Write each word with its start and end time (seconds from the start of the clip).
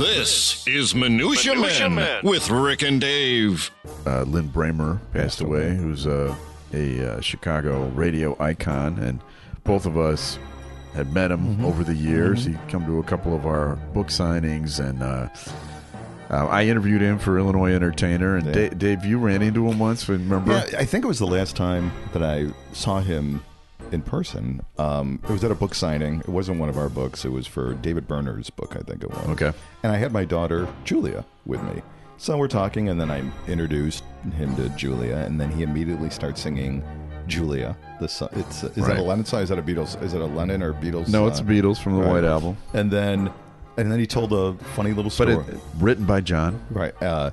This 0.00 0.66
is 0.66 0.94
Minutia, 0.94 1.54
Men, 1.54 2.24
with 2.24 2.48
Rick 2.48 2.80
and 2.80 3.02
Dave. 3.02 3.70
uh, 4.06 4.22
Lin 4.22 4.48
Brehmer 4.48 4.98
passed 5.12 5.42
away, 5.42 5.76
who's 5.76 6.06
a, 6.06 6.34
a 6.72 7.16
uh, 7.16 7.20
Chicago 7.20 7.86
radio 7.88 8.34
icon, 8.40 8.98
and 8.98 9.20
both 9.62 9.84
of 9.84 9.98
us 9.98 10.38
had 10.94 11.12
met 11.12 11.30
him 11.30 11.62
over 11.62 11.84
the 11.84 11.94
years. 11.94 12.46
He'd 12.46 12.58
come 12.70 12.86
to 12.86 12.98
a 12.98 13.02
couple 13.02 13.36
of 13.36 13.44
our 13.44 13.76
book 13.92 14.06
signings, 14.06 14.80
and 14.82 15.02
uh, 15.02 15.28
uh, 16.30 16.46
I 16.46 16.64
interviewed 16.64 17.02
him 17.02 17.18
for 17.18 17.38
Illinois 17.38 17.74
Entertainer. 17.74 18.38
And 18.38 18.50
Da- 18.54 18.70
Dave, 18.70 19.04
you 19.04 19.18
ran 19.18 19.42
into 19.42 19.68
him 19.68 19.78
once, 19.78 20.08
remember? 20.08 20.52
Yeah, 20.52 20.78
I 20.78 20.86
think 20.86 21.04
it 21.04 21.08
was 21.08 21.18
the 21.18 21.26
last 21.26 21.56
time 21.56 21.92
that 22.14 22.22
I 22.22 22.46
saw 22.72 23.00
him 23.00 23.44
in 23.92 24.02
person. 24.02 24.60
Um, 24.78 25.20
it 25.24 25.30
was 25.30 25.42
at 25.44 25.50
a 25.50 25.54
book 25.54 25.74
signing. 25.74 26.20
It 26.20 26.28
wasn't 26.28 26.58
one 26.60 26.68
of 26.68 26.76
our 26.78 26.88
books. 26.88 27.24
It 27.24 27.30
was 27.32 27.46
for 27.46 27.74
David 27.74 28.06
Berner's 28.08 28.50
book, 28.50 28.76
I 28.76 28.80
think 28.80 29.02
it 29.02 29.10
was. 29.10 29.28
Okay. 29.30 29.52
And 29.82 29.92
I 29.92 29.96
had 29.96 30.12
my 30.12 30.24
daughter 30.24 30.68
Julia 30.84 31.24
with 31.46 31.62
me. 31.62 31.82
So 32.18 32.36
we're 32.36 32.48
talking, 32.48 32.88
and 32.90 33.00
then 33.00 33.10
I 33.10 33.22
introduced 33.48 34.04
him 34.36 34.54
to 34.56 34.68
Julia, 34.70 35.16
and 35.16 35.40
then 35.40 35.50
he 35.50 35.62
immediately 35.62 36.10
starts 36.10 36.42
singing 36.42 36.82
Julia. 37.26 37.76
The 38.00 38.08
so- 38.08 38.28
it's 38.32 38.62
is 38.64 38.74
that 38.74 38.86
Right. 38.88 38.98
a 38.98 39.02
Lennon 39.02 39.24
song? 39.24 39.40
Is 39.42 39.48
that 39.48 39.58
a 39.58 39.62
Beatles? 39.62 40.00
Is 40.02 40.12
it 40.14 40.20
a 40.20 40.26
Lennon 40.26 40.62
or 40.62 40.72
Beatles? 40.74 41.08
No, 41.08 41.26
it's 41.26 41.38
song? 41.38 41.46
Beatles 41.46 41.78
from 41.78 41.94
the 41.96 42.02
Right. 42.02 42.12
White 42.12 42.24
Album, 42.24 42.56
And 42.74 42.90
then, 42.90 43.30
and 43.78 43.90
then 43.90 43.98
he 43.98 44.06
told 44.06 44.32
a 44.32 44.52
funny 44.74 44.90
little 44.90 45.04
but 45.04 45.12
story. 45.12 45.34
it, 45.36 45.56
written 45.78 46.04
by 46.04 46.20
John. 46.20 46.60
Right. 46.70 46.92
Uh, 47.02 47.30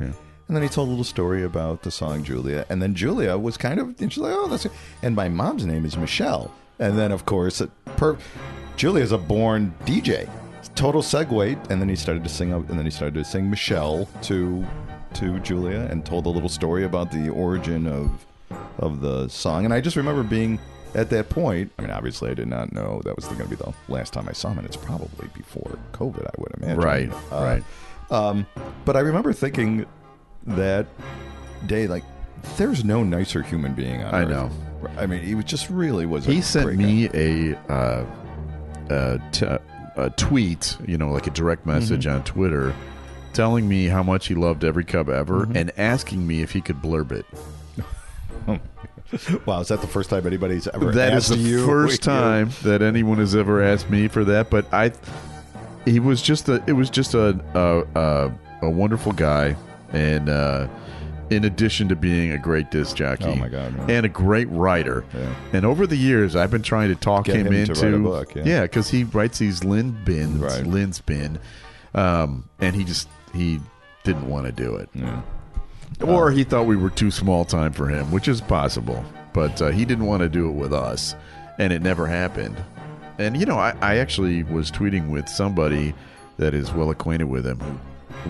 And 0.48 0.56
then 0.56 0.64
he 0.64 0.70
told 0.70 0.88
a 0.88 0.92
little 0.92 1.04
story 1.04 1.44
about 1.44 1.84
the 1.84 1.92
song 1.92 2.24
Julia. 2.24 2.66
And 2.70 2.82
then 2.82 2.96
Julia 2.96 3.38
was 3.38 3.58
kind 3.58 3.80
of, 3.80 4.00
and 4.02 4.12
she's 4.12 4.22
like, 4.24 4.34
oh, 4.36 4.48
that's. 4.48 4.66
And 5.04 5.16
my 5.16 5.28
mom's 5.28 5.66
name 5.66 5.86
is 5.86 5.98
Michelle. 5.98 6.54
And 6.80 6.98
then, 6.98 7.12
of 7.12 7.26
course, 7.26 7.62
per, 7.98 8.18
Julia's 8.78 9.12
a 9.12 9.18
born 9.18 9.74
DJ. 9.86 10.30
Total 10.76 11.02
segue. 11.02 11.70
And 11.70 11.82
then 11.82 11.90
he 11.90 11.96
started 11.96 12.24
to 12.24 12.30
sing, 12.30 12.54
and 12.54 12.68
then 12.70 12.86
he 12.86 12.92
started 12.92 13.16
to 13.16 13.26
sing 13.26 13.50
Michelle 13.50 14.08
to 14.24 14.66
to 15.14 15.40
Julia 15.40 15.88
and 15.90 16.06
told 16.06 16.26
a 16.28 16.30
little 16.30 16.50
story 16.50 16.84
about 16.84 17.12
the 17.12 17.30
origin 17.30 17.88
of 17.88 18.26
of 18.78 19.02
the 19.02 19.28
song. 19.30 19.66
And 19.66 19.74
I 19.74 19.82
just 19.82 19.96
remember 19.98 20.22
being 20.24 20.60
at 20.96 21.10
that 21.10 21.28
point. 21.30 21.72
I 21.78 21.82
mean, 21.82 21.92
obviously, 21.92 22.30
I 22.30 22.36
did 22.36 22.48
not 22.48 22.72
know 22.72 23.02
that 23.04 23.16
was 23.16 23.26
going 23.26 23.40
to 23.40 23.48
be 23.48 23.56
the 23.56 23.74
last 23.90 24.14
time 24.14 24.28
I 24.30 24.34
saw 24.34 24.50
him, 24.52 24.60
and 24.60 24.68
it's 24.68 24.78
probably 24.78 25.28
before 25.34 25.78
COVID, 25.94 26.26
I 26.26 26.32
would 26.38 26.54
imagine. 26.62 26.80
Right, 26.82 27.12
Uh, 27.32 27.44
right. 27.44 27.64
um, 28.12 28.46
but 28.86 28.96
I 28.96 29.00
remember 29.00 29.34
thinking 29.34 29.86
that 30.48 30.86
day, 31.66 31.88
like, 31.88 32.04
there's 32.58 32.84
no 32.86 33.04
nicer 33.04 33.42
human 33.42 33.74
being 33.74 34.04
on 34.04 34.14
I 34.14 34.22
earth. 34.24 34.30
know. 34.30 34.52
I 34.98 35.06
mean, 35.06 35.22
he 35.24 35.36
was 35.36 35.46
just 35.46 35.70
really 35.70 36.06
was. 36.06 36.28
A 36.28 36.32
He 36.32 36.42
sent 36.42 36.66
great 36.68 36.78
me 36.78 37.10
a, 37.14 37.58
uh, 37.72 38.06
a, 38.90 39.20
t- 39.32 39.46
a 39.96 40.10
tweet, 40.12 40.78
you 40.88 40.98
know, 40.98 41.10
like 41.12 41.28
a 41.28 41.32
direct 41.32 41.66
message 41.66 42.06
Mm-hmm. 42.06 42.16
on 42.18 42.24
Twitter, 42.24 42.74
telling 43.34 43.68
me 43.68 43.86
how 43.88 44.04
much 44.04 44.28
he 44.28 44.36
loved 44.36 44.64
every 44.64 44.84
cub 44.84 45.10
ever, 45.10 45.42
Mm-hmm. 45.46 45.58
and 45.58 45.72
asking 45.80 46.26
me 46.26 46.42
if 46.42 46.52
he 46.52 46.62
could 46.62 46.78
blurb 46.82 47.12
it. 47.12 47.26
guy. 48.48 48.60
Wow, 49.46 49.62
is 49.62 49.70
that 49.70 49.82
the 49.82 49.88
first 49.88 50.10
time 50.10 50.28
anybody's 50.28 50.68
ever? 50.68 50.92
That 50.92 51.14
is 51.14 51.32
asked 51.32 51.42
the 51.42 51.50
you? 51.50 51.66
first 51.66 52.04
time 52.04 52.50
that 52.64 52.82
anyone 52.82 53.18
has 53.20 53.36
ever 53.36 53.64
asked 53.64 53.90
me 53.90 54.08
for 54.10 54.24
that. 54.26 54.50
But 54.50 54.72
I, 54.74 54.92
he 55.86 56.00
was 56.00 56.22
just 56.22 56.50
a, 56.50 56.62
it 56.68 56.74
was 56.74 56.90
just 56.90 57.14
a, 57.14 57.40
a, 57.54 58.00
a, 58.00 58.32
a 58.64 58.70
wonderful 58.70 59.14
guy, 59.14 59.56
and 59.92 60.30
uh, 60.30 60.68
in 61.30 61.44
addition 61.46 61.90
to 61.90 61.96
being 61.96 62.32
a 62.32 62.38
great 62.38 62.72
disc 62.72 62.96
jockey, 62.96 63.26
Oh, 63.26 63.36
my 63.36 63.50
God, 63.50 63.76
man. 63.76 63.90
and 63.90 64.06
a 64.06 64.10
great 64.10 64.48
writer. 64.50 65.04
Yeah. 65.14 65.36
And 65.54 65.66
over 65.66 65.86
the 65.86 65.98
years, 65.98 66.36
I've 66.36 66.52
been 66.52 66.62
trying 66.62 66.90
to 66.90 66.96
talk 66.96 67.26
Get 67.26 67.36
him, 67.36 67.48
him 67.48 67.66
to 67.66 67.86
into 67.86 68.00
book, 68.00 68.34
yeah. 68.36 68.62
because 68.62 68.90
he 68.90 69.04
writes 69.04 69.38
these 69.40 69.64
Lin 69.64 69.92
bins, 70.06 70.40
Right. 70.40 70.66
Lin's 70.66 71.00
bin, 71.02 71.40
um, 71.96 72.48
and 72.60 72.76
he 72.76 72.84
just 72.84 73.08
he 73.34 73.60
didn't 74.04 74.30
want 74.30 74.46
to 74.46 74.52
do 74.52 74.76
it. 74.76 74.90
Yeah. 74.94 75.22
Or 76.02 76.32
he 76.32 76.44
thought 76.44 76.66
we 76.66 76.76
were 76.78 76.90
too 76.90 77.12
small 77.12 77.44
time 77.46 77.74
for 77.74 77.88
him, 77.88 78.12
which 78.12 78.28
is 78.28 78.40
possible. 78.42 79.04
But 79.34 79.62
uh, 79.62 79.70
he 79.72 79.84
didn't 79.86 80.06
want 80.06 80.22
to 80.22 80.30
do 80.30 80.48
it 80.48 80.54
with 80.54 80.74
us, 80.74 81.16
and 81.60 81.74
it 81.74 81.82
never 81.82 82.08
happened. 82.08 82.56
And, 83.20 83.36
you 83.36 83.46
know, 83.46 83.58
I, 83.58 83.76
I 83.82 83.98
actually 83.98 84.44
was 84.44 84.70
tweeting 84.72 85.10
with 85.10 85.28
somebody 85.28 85.94
that 86.38 86.54
is 86.54 86.72
well 86.72 86.92
acquainted 86.92 87.26
with 87.26 87.46
him 87.46 87.60
who 87.60 87.80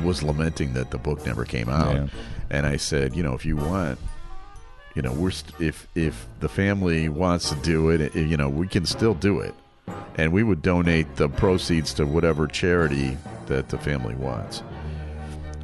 was 0.03 0.23
lamenting 0.23 0.73
that 0.73 0.91
the 0.91 0.97
book 0.97 1.25
never 1.25 1.45
came 1.45 1.69
out. 1.69 1.95
Yeah. 1.95 2.07
And 2.49 2.65
I 2.65 2.77
said, 2.77 3.15
you 3.15 3.23
know, 3.23 3.33
if 3.33 3.45
you 3.45 3.55
want, 3.57 3.99
you 4.95 5.01
know, 5.01 5.11
we're 5.13 5.31
st- 5.31 5.59
if 5.61 5.87
if 5.95 6.25
the 6.39 6.49
family 6.49 7.09
wants 7.09 7.49
to 7.49 7.55
do 7.57 7.89
it, 7.89 8.15
eh, 8.15 8.19
you 8.21 8.37
know, 8.37 8.49
we 8.49 8.67
can 8.67 8.85
still 8.85 9.13
do 9.13 9.39
it, 9.41 9.53
and 10.15 10.31
we 10.33 10.43
would 10.43 10.61
donate 10.61 11.15
the 11.17 11.29
proceeds 11.29 11.93
to 11.95 12.05
whatever 12.05 12.47
charity 12.47 13.17
that 13.47 13.69
the 13.69 13.77
family 13.77 14.15
wants. 14.15 14.63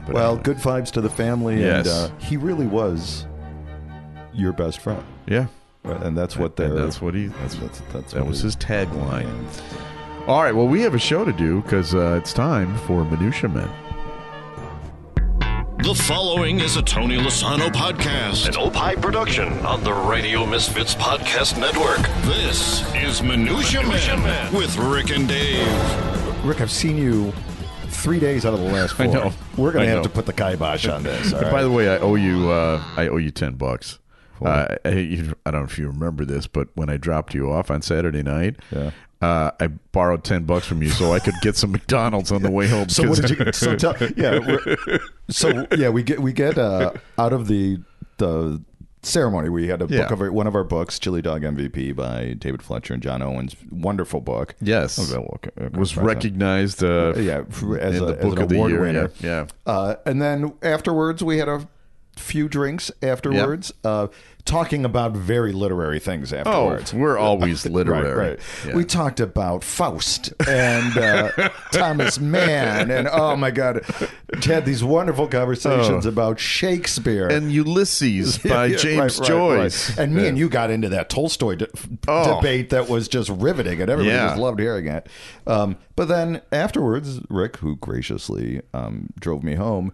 But 0.06 0.16
Well, 0.16 0.28
anyway. 0.32 0.44
good 0.44 0.58
vibes 0.58 0.92
to 0.92 1.02
the 1.02 1.10
family, 1.10 1.62
Yes. 1.62 1.88
and 1.88 2.12
uh, 2.12 2.16
he 2.20 2.36
really 2.38 2.68
was 2.68 3.26
your 4.34 4.52
best 4.52 4.82
friend, 4.82 5.04
yeah, 5.28 5.48
and 5.86 6.18
that's 6.18 6.36
what 6.38 6.56
they're. 6.58 6.70
that's 6.74 7.02
what 7.02 7.14
he. 7.16 7.28
That's, 7.28 7.56
that's 7.56 7.82
that's 7.94 8.14
that 8.14 8.28
was 8.28 8.42
his 8.42 8.56
tagline. 8.58 9.32
All 10.28 10.42
right, 10.44 10.54
well, 10.56 10.68
we 10.68 10.82
have 10.82 10.94
a 10.94 11.00
show 11.00 11.26
to 11.26 11.34
do 11.34 11.62
because 11.62 11.94
uh, 11.96 12.18
it's 12.22 12.34
time 12.34 12.78
for 12.80 13.04
Minutia 13.06 13.50
Men. 13.50 13.70
The 15.84 15.94
following 15.94 16.62
is 16.62 16.78
a 16.78 16.82
Tony 16.82 17.18
Lasano 17.18 17.68
podcast. 17.70 18.48
An 18.48 18.56
Opie 18.56 18.96
production 19.02 19.52
on 19.66 19.84
the 19.84 19.92
Radio 19.94 20.46
Misfits 20.46 20.96
Podcast 20.96 21.60
Network. 21.60 22.00
This 22.24 22.82
is 22.96 23.22
Minutia, 23.22 23.82
Minutia 23.82 24.16
Men, 24.16 24.24
Men. 24.24 24.54
with 24.54 24.78
Rick 24.78 25.10
and 25.12 25.28
Dave. 25.28 25.68
Rick, 26.46 26.62
I've 26.62 26.72
seen 26.72 26.98
you 26.98 27.34
three 27.88 28.18
days 28.20 28.46
out 28.46 28.54
of 28.54 28.62
the 28.62 28.66
last 28.72 28.94
four. 28.94 29.08
I 29.08 29.10
know. 29.10 29.34
We're 29.58 29.74
going 29.74 29.84
to 29.84 29.90
have 29.90 29.98
know. 29.98 30.04
to 30.04 30.10
put 30.10 30.26
the 30.26 30.32
kibosh 30.32 30.88
on 30.88 31.04
this. 31.04 31.34
all 31.34 31.42
By 31.42 31.52
right? 31.52 31.62
the 31.64 31.72
way, 31.72 31.90
I 31.90 31.98
owe 31.98 32.16
you. 32.16 32.50
Uh, 32.50 32.82
I 32.96 33.10
owe 33.10 33.18
you 33.18 33.32
ten 33.32 33.56
bucks. 33.56 34.00
Uh, 34.46 34.76
I, 34.86 34.90
you- 34.90 35.34
I 35.46 35.52
don't 35.52 35.62
know 35.62 35.66
if 35.66 35.78
you 35.80 35.88
remember 35.88 36.26
this, 36.26 36.48
but 36.48 36.68
when 36.76 36.90
I 36.90 36.98
dropped 36.98 37.34
you 37.34 37.52
off 37.52 37.70
on 37.72 37.82
Saturday 37.82 38.24
night, 38.24 38.58
Yeah. 38.72 38.92
uh, 39.22 39.52
I 39.60 39.68
borrowed 39.68 40.24
ten 40.24 40.44
bucks 40.44 40.66
from 40.66 40.82
you 40.84 40.90
so 40.90 41.14
I 41.14 41.20
could 41.20 41.36
get 41.42 41.56
some 41.56 41.72
McDonald's 41.78 42.32
on 42.32 42.42
the 42.42 42.52
way 42.52 42.68
home. 42.68 42.90
So 42.90 43.08
what 43.10 43.22
did 43.22 43.30
you? 43.38 43.52
So 43.54 43.76
tell, 43.76 43.96
yeah. 44.18 44.40
So 45.30 45.66
yeah, 45.78 45.90
we 45.90 46.04
get 46.04 46.20
we 46.20 46.34
get 46.34 46.58
uh, 46.58 46.92
out 47.18 47.32
of 47.34 47.48
the 47.48 47.80
the 48.18 48.62
ceremony. 49.04 49.50
We 49.50 49.68
had 49.68 49.82
a 49.82 49.86
Yeah. 49.90 50.02
book 50.04 50.12
of 50.12 50.22
our, 50.22 50.32
one 50.32 50.48
of 50.48 50.56
our 50.56 50.64
books, 50.64 50.98
Chili 51.00 51.22
Dog 51.22 51.42
MVP 51.42 51.94
by 51.96 52.34
David 52.34 52.62
Fletcher 52.62 52.94
and 52.94 53.04
John 53.04 53.22
Owens. 53.22 53.56
Wonderful 53.72 54.22
book. 54.22 54.56
yes, 54.62 54.98
Oh, 55.14 55.28
okay, 55.36 55.70
was 55.78 55.98
recognized. 55.98 56.84
Uh, 56.84 57.14
Yeah, 57.18 57.44
as, 57.50 57.62
in 57.62 57.70
a, 57.72 58.06
the 58.06 58.18
as 58.18 58.24
book 58.24 58.38
an 58.38 58.44
of 58.44 58.50
the 58.50 58.56
award 58.56 58.72
year. 58.72 58.82
winner. 58.82 59.12
Yeah, 59.20 59.46
yeah. 59.66 59.72
Uh, 59.74 59.96
and 60.06 60.22
then 60.22 60.54
afterwards, 60.62 61.22
we 61.24 61.38
had 61.40 61.50
a 61.50 61.68
few 62.18 62.48
drinks 62.48 62.92
afterwards, 63.02 63.74
uh, 63.84 64.08
talking 64.46 64.84
about 64.84 65.14
very 65.14 65.54
literary 65.54 66.00
things 66.00 66.34
afterwards. 66.34 66.94
Oh, 66.94 66.98
we're 66.98 67.18
always 67.18 67.66
literary. 67.66 68.12
Right, 68.14 68.30
right. 68.32 68.40
Yeah. 68.68 68.76
We 68.76 68.84
talked 68.84 69.20
about 69.22 69.64
Faust 69.64 70.34
and 70.48 70.98
uh, 70.98 71.30
Thomas 71.72 72.20
Mann, 72.20 72.92
and 72.92 73.08
oh 73.10 73.36
my 73.38 73.52
God, 73.52 73.86
had 74.44 74.66
these 74.66 74.84
wonderful 74.84 75.28
conversations 75.28 76.06
Oh. 76.06 76.10
about 76.10 76.40
Shakespeare 76.40 77.28
and 77.30 77.52
Ulysses 77.52 78.38
by 78.44 78.66
Yeah, 78.66 78.78
James 78.78 79.20
right. 79.20 79.28
Joyce. 79.28 79.98
And 79.98 80.14
me 80.14 80.28
and 80.28 80.38
you 80.38 80.50
got 80.50 80.70
into 80.72 80.90
that 80.90 81.10
Tolstoy 81.10 81.56
de- 81.56 81.68
Oh. 82.08 82.36
debate 82.36 82.70
that 82.72 82.90
was 82.90 83.08
just 83.08 83.30
riveting, 83.30 83.82
and 83.82 83.90
everybody 83.90 84.16
Yeah. 84.16 84.28
just 84.28 84.40
loved 84.40 84.60
hearing 84.60 84.88
it. 84.88 85.08
Um, 85.48 85.78
but 85.96 86.10
then 86.10 86.42
afterwards, 86.52 87.22
Rick, 87.30 87.58
who 87.58 87.78
graciously 87.78 88.62
um, 88.74 89.08
drove 89.20 89.44
me 89.44 89.56
home, 89.56 89.94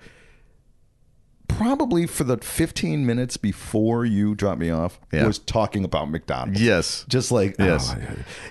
probably 1.50 2.06
for 2.08 2.24
the 2.24 2.38
15 2.38 3.06
minutes 3.06 3.36
before 3.36 4.06
you 4.06 4.34
dropped 4.36 4.62
me 4.62 4.70
off, 4.70 5.00
Yeah. 5.12 5.28
was 5.28 5.40
talking 5.40 5.84
about 5.84 6.10
McDonald's. 6.10 6.62
Yes. 6.62 7.06
Just 7.10 7.32
like, 7.32 7.56
Yes. 7.60 7.94
oh, 7.94 8.02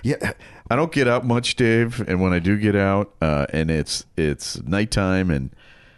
yeah. 0.03 0.33
I 0.69 0.75
don't 0.75 0.91
get 0.91 1.07
out 1.07 1.25
much, 1.25 1.55
Dave, 1.55 1.99
and 2.07 2.21
when 2.21 2.31
I 2.33 2.37
do 2.39 2.55
get 2.57 2.75
out, 2.75 3.11
uh, 3.21 3.47
and 3.51 3.71
it's 3.71 4.05
it's 4.15 4.61
nighttime, 4.61 5.31
and 5.31 5.49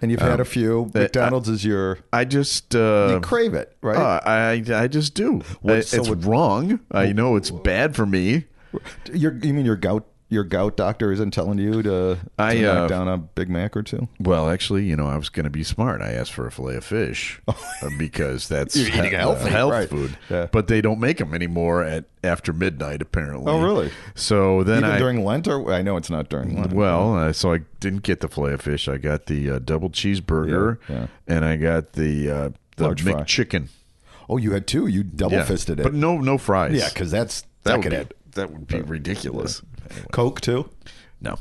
And 0.02 0.10
you've 0.12 0.22
had 0.22 0.40
a 0.40 0.46
few. 0.46 0.90
uh, 0.96 1.00
McDonald's 1.00 1.50
is 1.50 1.66
your, 1.66 2.00
I 2.14 2.24
just 2.24 2.74
uh, 2.74 3.10
you 3.16 3.20
crave 3.20 3.54
it, 3.54 3.76
right? 3.82 3.98
uh, 3.98 4.22
I 4.26 4.64
I 4.74 4.88
just 4.88 5.14
do. 5.14 5.42
What- 5.62 5.76
I- 5.76 5.82
so 5.82 5.98
it's 5.98 6.08
what- 6.10 6.24
wrong. 6.26 6.80
I 6.92 7.12
know 7.12 7.36
it's 7.36 7.52
bad 7.52 7.96
for 7.98 8.06
me. 8.06 8.46
your, 9.12 9.34
you 9.44 9.54
mean 9.54 9.66
your 9.66 9.76
gout? 9.76 10.06
Your 10.32 10.46
gout 10.46 10.78
doctor 10.78 11.12
isn't 11.12 11.32
telling 11.32 11.60
you 11.60 11.84
to, 11.84 12.16
to 12.16 12.20
I, 12.40 12.54
knock 12.56 12.78
uh, 12.78 12.88
down 12.88 13.08
a 13.10 13.18
Big 13.18 13.50
Mac 13.50 13.76
or 13.76 13.84
two. 13.84 14.08
Well, 14.18 14.50
actually, 14.50 14.86
you 14.86 14.96
know, 14.96 15.06
I 15.06 15.18
was 15.18 15.28
going 15.28 15.44
to 15.44 15.50
be 15.50 15.62
smart. 15.66 16.02
I 16.02 16.14
asked 16.14 16.32
for 16.32 16.48
a 16.48 16.52
fillet 16.52 16.78
of 16.78 16.86
fish 16.86 17.42
uh, 17.50 17.54
because 18.00 18.48
that's 18.48 18.74
You're 18.78 18.88
eating 18.88 19.04
he- 19.12 19.18
healthy, 19.18 19.50
health 19.50 19.72
right. 19.74 19.90
food. 19.90 20.18
Yeah. 20.30 20.48
But 20.50 20.70
they 20.70 20.80
don't 20.80 21.02
make 21.02 21.18
them 21.18 21.34
anymore 21.34 21.84
at 21.84 22.06
after 22.24 22.54
midnight, 22.54 23.02
apparently. 23.02 23.52
Oh, 23.52 23.62
really? 23.62 23.92
So 24.16 24.64
then 24.64 24.78
Even 24.86 24.90
I 24.92 24.98
during 25.00 25.26
Lent, 25.26 25.50
or 25.50 25.74
I 25.74 25.82
know 25.82 25.98
it's 25.98 26.10
not 26.10 26.30
during 26.30 26.56
Lent. 26.56 26.72
Well, 26.72 27.14
uh, 27.18 27.34
so 27.34 27.52
I 27.54 27.60
didn't 27.82 28.04
get 28.04 28.22
the 28.22 28.30
fillet 28.30 28.54
of 28.54 28.62
fish. 28.62 28.88
I 28.88 28.98
got 29.00 29.26
the 29.26 29.50
uh, 29.52 29.60
double 29.60 29.90
cheeseburger, 29.90 30.78
Yeah, 30.88 30.96
yeah. 30.96 31.08
and 31.28 31.44
I 31.44 31.58
got 31.58 31.92
the 31.94 32.30
uh, 32.32 32.50
the 32.78 32.84
Large 32.86 33.02
fry. 33.02 33.14
McChicken. 33.16 33.68
oh, 34.30 34.38
you 34.38 34.54
had 34.54 34.66
two. 34.66 34.88
You 34.88 35.04
double 35.04 35.36
Yeah. 35.36 35.44
fisted 35.44 35.82
it. 35.82 35.84
but 35.84 35.94
no 35.94 36.18
no 36.20 36.38
fries. 36.38 36.74
yeah, 36.74 36.88
because 36.88 37.12
that's 37.12 37.42
that 37.64 37.82
that 37.82 37.84
would 37.84 37.90
be, 38.10 38.16
that 38.32 38.52
would 38.52 38.68
be 38.68 38.82
ridiculous. 38.82 39.62
Anyway, 39.90 40.06
Coke 40.12 40.42
too. 40.42 40.70
no, 41.22 41.38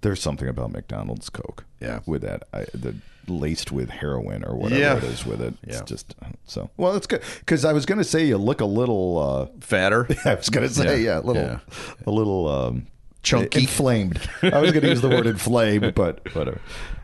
There's 0.00 0.20
something 0.20 0.48
about 0.48 0.72
McDonald's 0.72 1.28
Coke. 1.30 1.64
Yeah. 1.80 2.00
With 2.06 2.22
that, 2.22 2.44
I, 2.52 2.66
the 2.74 2.96
laced 3.28 3.72
with 3.72 3.90
heroin 3.90 4.44
or 4.44 4.54
whatever 4.56 4.80
Yeah. 4.80 4.96
it 4.98 5.04
is 5.04 5.26
with 5.26 5.40
it. 5.40 5.54
It's 5.64 5.78
Yeah. 5.78 5.84
just 5.84 6.14
so. 6.46 6.70
Well, 6.76 6.94
it's 6.96 7.06
good 7.08 7.22
because 7.40 7.64
I 7.64 7.72
was 7.72 7.84
going 7.86 7.98
to 7.98 8.04
say 8.04 8.24
you 8.24 8.38
look 8.38 8.60
a 8.60 8.64
little. 8.66 9.18
uh 9.18 9.58
Fatter. 9.60 10.06
I 10.24 10.34
was 10.34 10.48
going 10.48 10.66
to 10.68 10.72
say 10.72 11.02
yeah, 11.02 11.14
Yeah. 11.14 11.18
a 11.18 11.22
little, 11.22 11.60
a 12.06 12.10
little 12.10 12.48
um, 12.48 12.86
Chunky. 13.22 13.60
inflamed. 13.62 14.20
I 14.42 14.60
was 14.60 14.70
going 14.70 14.82
to 14.84 14.88
use 14.90 15.00
the 15.00 15.08
word 15.08 15.26
inflamed, 15.26 15.94
but 15.94 16.20
whatever. 16.34 16.60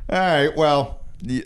All 0.08 0.18
right. 0.18 0.56
Well, 0.56 1.00
y- 1.26 1.42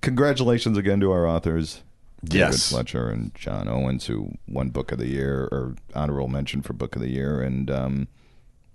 congratulations 0.00 0.76
again 0.78 1.00
to 1.00 1.10
our 1.12 1.26
authors. 1.26 1.82
David 2.24 2.38
Yes. 2.52 2.70
Fletcher 2.70 3.08
and 3.10 3.34
John 3.34 3.68
Owens, 3.68 4.06
who 4.06 4.32
won 4.48 4.70
Book 4.70 4.92
of 4.92 4.98
the 4.98 5.08
Year 5.08 5.48
or 5.52 5.74
honorable 5.94 6.28
mention 6.28 6.62
for 6.62 6.72
Book 6.72 6.96
of 6.96 7.02
the 7.02 7.10
Year, 7.10 7.42
and 7.42 7.70
um, 7.70 8.08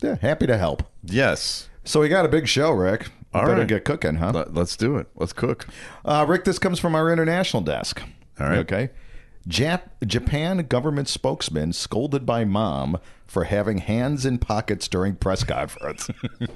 yeah, 0.01 0.17
happy 0.21 0.47
to 0.47 0.57
help. 0.57 0.83
Yes. 1.03 1.69
So 1.83 2.01
we 2.01 2.09
got 2.09 2.25
a 2.25 2.29
big 2.29 2.47
show, 2.47 2.71
Rick. 2.71 3.09
All 3.33 3.43
Better 3.43 3.59
right. 3.59 3.67
get 3.67 3.85
cooking, 3.85 4.15
huh? 4.15 4.31
Let, 4.33 4.57
us 4.57 4.75
do 4.75 4.97
it. 4.97 5.07
Let's 5.15 5.33
cook. 5.33 5.67
Uh, 6.03 6.25
Rick, 6.27 6.45
this 6.45 6.57
comes 6.57 6.79
from 6.79 6.95
our 6.95 7.11
international 7.11 7.61
desk. 7.61 8.01
All 8.39 8.47
right. 8.47 8.59
Okay. 8.59 8.89
Jap- 9.47 9.89
Japan 10.05 10.65
government 10.67 11.07
spokesman 11.07 11.73
scolded 11.73 12.25
by 12.25 12.43
mom 12.45 12.97
for 13.25 13.45
having 13.45 13.79
hands 13.79 14.25
in 14.25 14.39
pockets 14.39 14.87
during 14.87 15.15
press 15.15 15.43
conference. 15.43 16.09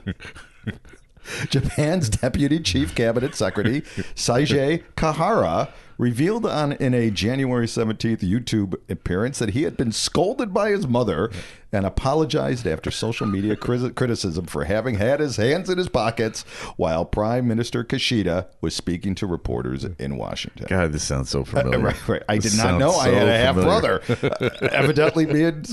Japan's 1.50 2.10
deputy 2.10 2.60
chief 2.60 2.94
cabinet 2.96 3.36
secretary 3.36 3.82
Seiji 4.16 4.84
Kihara 4.96 5.70
revealed 5.98 6.46
on 6.46 6.74
in 6.74 6.94
a 6.94 7.10
January 7.12 7.68
17th 7.68 8.20
YouTube 8.20 8.74
appearance 8.90 9.40
that 9.40 9.50
he 9.52 9.64
had 9.64 9.78
been 9.78 9.92
scolded 9.92 10.54
by 10.54 10.72
his 10.72 10.88
mother 10.88 11.32
and 11.72 11.86
apologized 11.86 12.66
after 12.68 12.90
social 12.92 13.26
media 13.28 13.56
criticism 13.56 14.46
for 14.46 14.66
having 14.66 14.96
had 14.96 15.20
his 15.20 15.38
hands 15.38 15.70
in 15.70 15.78
his 15.78 15.90
pockets 15.90 16.42
while 16.78 17.06
Prime 17.06 17.48
Minister 17.48 17.84
Kishida 17.84 18.48
was 18.60 18.76
speaking 18.76 19.16
to 19.16 19.28
reporters 19.28 19.84
in 19.84 20.18
Washington. 20.18 20.66
God, 20.68 20.92
this 20.92 21.04
sounds 21.04 21.30
so 21.30 21.44
familiar. 21.46 21.80
Right, 21.80 22.08
right. 22.08 22.24
I 22.28 22.38
This 22.38 22.54
did 22.54 22.64
not 22.64 22.80
know 22.80 22.92
I 22.92 23.10
had 23.10 23.28
a 23.28 23.38
half 23.38 23.56
familiar. 23.56 24.00
brother. 24.00 24.30
Uh, 24.62 24.68
evidently, 24.72 25.26
being 25.26 25.64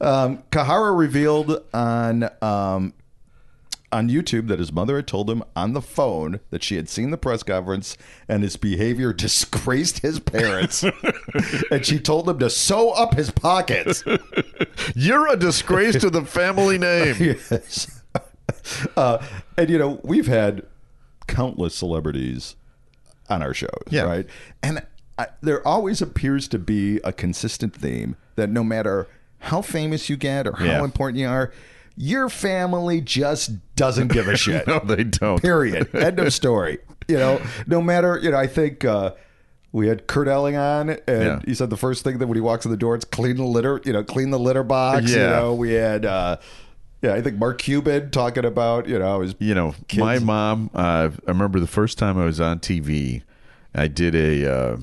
um, 0.00 0.42
Kihara 0.50 0.96
revealed 0.96 1.62
on 1.74 2.28
um, 2.42 2.92
on 3.90 4.08
YouTube 4.10 4.48
that 4.48 4.58
his 4.58 4.70
mother 4.72 4.96
had 4.96 5.06
told 5.06 5.30
him 5.30 5.42
on 5.56 5.72
the 5.72 5.80
phone 5.80 6.40
that 6.50 6.62
she 6.62 6.76
had 6.76 6.88
seen 6.88 7.10
the 7.10 7.16
press 7.16 7.42
conference 7.42 7.96
and 8.28 8.42
his 8.42 8.56
behavior 8.56 9.12
disgraced 9.14 10.00
his 10.00 10.18
parents, 10.20 10.84
and 11.70 11.84
she 11.86 11.98
told 11.98 12.28
him 12.28 12.38
to 12.38 12.50
sew 12.50 12.90
up 12.90 13.14
his 13.14 13.30
pockets. 13.30 14.04
You're 14.94 15.28
a 15.32 15.36
disgrace 15.36 15.96
to 16.00 16.10
the 16.10 16.22
family 16.24 16.78
name. 16.78 17.16
yes. 17.18 18.02
Uh, 18.96 19.24
and 19.56 19.70
you 19.70 19.78
know 19.78 20.00
we've 20.04 20.26
had 20.26 20.62
countless 21.26 21.74
celebrities 21.74 22.56
on 23.30 23.42
our 23.42 23.54
shows, 23.54 23.70
Yeah. 23.90 24.02
right? 24.02 24.26
And 24.62 24.84
I, 25.18 25.26
there 25.42 25.66
always 25.66 26.00
appears 26.02 26.48
to 26.48 26.58
be 26.58 26.98
a 27.04 27.12
consistent 27.12 27.74
theme 27.74 28.16
that 28.36 28.48
no 28.50 28.62
matter 28.64 29.06
how 29.40 29.62
famous 29.62 30.08
you 30.08 30.16
get 30.16 30.46
or 30.46 30.52
how 30.56 30.64
Yeah. 30.64 30.84
important 30.84 31.18
you 31.20 31.28
are, 31.28 31.52
your 32.00 32.28
family 32.28 33.00
just 33.00 33.50
doesn't 33.74 34.08
give 34.12 34.28
a 34.28 34.36
shit. 34.44 34.66
No, 34.66 34.78
they 34.78 35.02
don't. 35.04 35.42
Period. 35.42 35.88
End 35.94 36.18
of 36.20 36.32
story. 36.32 36.78
You 37.08 37.16
know, 37.16 37.42
no 37.66 37.82
matter, 37.82 38.18
you 38.22 38.30
know, 38.30 38.36
I 38.36 38.46
think 38.46 38.84
uh, 38.84 39.12
we 39.72 39.88
had 39.88 40.06
Kurt 40.06 40.28
Elling 40.28 40.56
on, 40.56 40.90
and 40.90 41.00
Yeah. 41.08 41.40
he 41.44 41.54
said 41.54 41.70
the 41.70 41.76
first 41.76 42.04
thing 42.04 42.18
that 42.18 42.26
when 42.26 42.36
he 42.36 42.40
walks 42.40 42.64
in 42.64 42.70
the 42.70 42.76
door, 42.76 42.94
it's 42.94 43.04
clean 43.04 43.36
the 43.36 43.44
litter, 43.44 43.80
you 43.84 43.92
know, 43.92 44.04
clean 44.04 44.30
the 44.30 44.38
litter 44.38 44.62
box. 44.62 45.10
You 45.10 45.18
know, 45.18 45.54
we 45.54 45.72
had, 45.72 46.06
uh, 46.06 46.36
yeah, 47.02 47.14
I 47.14 47.20
think 47.22 47.36
Mark 47.38 47.58
Cuban 47.58 48.10
talking 48.10 48.44
about, 48.44 48.88
you 48.88 48.98
know, 48.98 49.20
his 49.20 49.34
You 49.40 49.54
know, 49.54 49.74
Kids. 49.88 50.00
my 50.00 50.18
mom. 50.20 50.70
Uh, 50.74 51.10
I 51.26 51.30
remember 51.30 51.58
the 51.60 51.66
first 51.66 51.98
time 51.98 52.16
I 52.18 52.24
was 52.26 52.40
on 52.40 52.60
TV. 52.60 53.22
I 53.74 53.88
did 53.88 54.14
a 54.14 54.50
uh, 54.52 54.76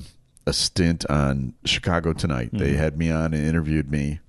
a 0.46 0.52
stint 0.52 1.04
on 1.10 1.54
Chicago 1.64 2.12
Tonight. 2.12 2.50
They 2.52 2.70
Mm-hmm. 2.70 2.78
had 2.78 2.98
me 2.98 3.10
on 3.10 3.34
and 3.34 3.44
interviewed 3.46 3.90
me, 3.90 4.20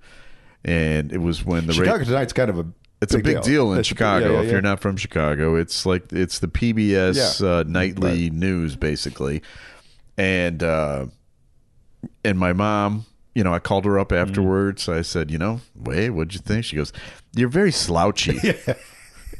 and 0.66 1.12
it 1.12 1.20
was 1.20 1.46
when 1.46 1.68
the 1.68 1.74
ra- 1.74 1.86
Chicago 1.86 2.04
Tonight's 2.06 2.34
kind 2.34 2.50
of 2.50 2.60
a 2.60 2.66
It's 3.02 3.14
a 3.14 3.20
big 3.20 3.42
deal, 3.42 3.68
in 3.74 3.80
It's- 3.80 3.86
Chicago. 3.88 4.26
yeah, 4.34 4.40
yeah, 4.42 4.46
If 4.46 4.52
you're 4.52 4.62
not 4.62 4.80
from 4.80 4.98
Chicago, 4.98 5.56
it's 5.56 5.86
like 5.86 6.12
it's 6.12 6.40
the 6.40 6.48
PBS 6.48 7.44
uh, 7.44 7.64
nightly 7.68 8.30
news, 8.30 8.76
basically. 8.76 9.42
And 10.18 10.64
uh, 10.64 11.06
and 12.26 12.40
my 12.40 12.54
mom, 12.54 13.06
you 13.36 13.44
know, 13.44 13.54
I 13.54 13.60
called 13.60 13.86
her 13.86 14.00
up 14.00 14.10
Mm-hmm. 14.10 14.30
afterwards. 14.30 14.90
I 14.90 15.02
said, 15.04 15.30
you 15.32 15.38
know, 15.38 15.62
wait, 15.76 16.10
what'd 16.10 16.34
you 16.34 16.40
think? 16.40 16.66
She 16.66 16.76
goes, 16.76 16.92
"You're 17.36 17.50
very 17.50 17.72
slouchy." 17.72 18.40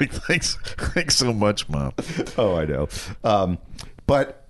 thanks, 0.00 0.56
thanks 0.94 1.16
so 1.16 1.32
much, 1.32 1.68
mom. 1.68 1.92
Oh, 2.38 2.56
I 2.56 2.64
know. 2.64 2.88
Um, 3.22 3.58
but 4.06 4.48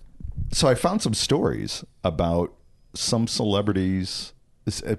so 0.52 0.68
I 0.68 0.74
found 0.74 1.02
some 1.02 1.14
stories 1.14 1.84
about 2.04 2.52
some 2.94 3.26
celebrities, 3.26 4.32
uh, 4.86 4.94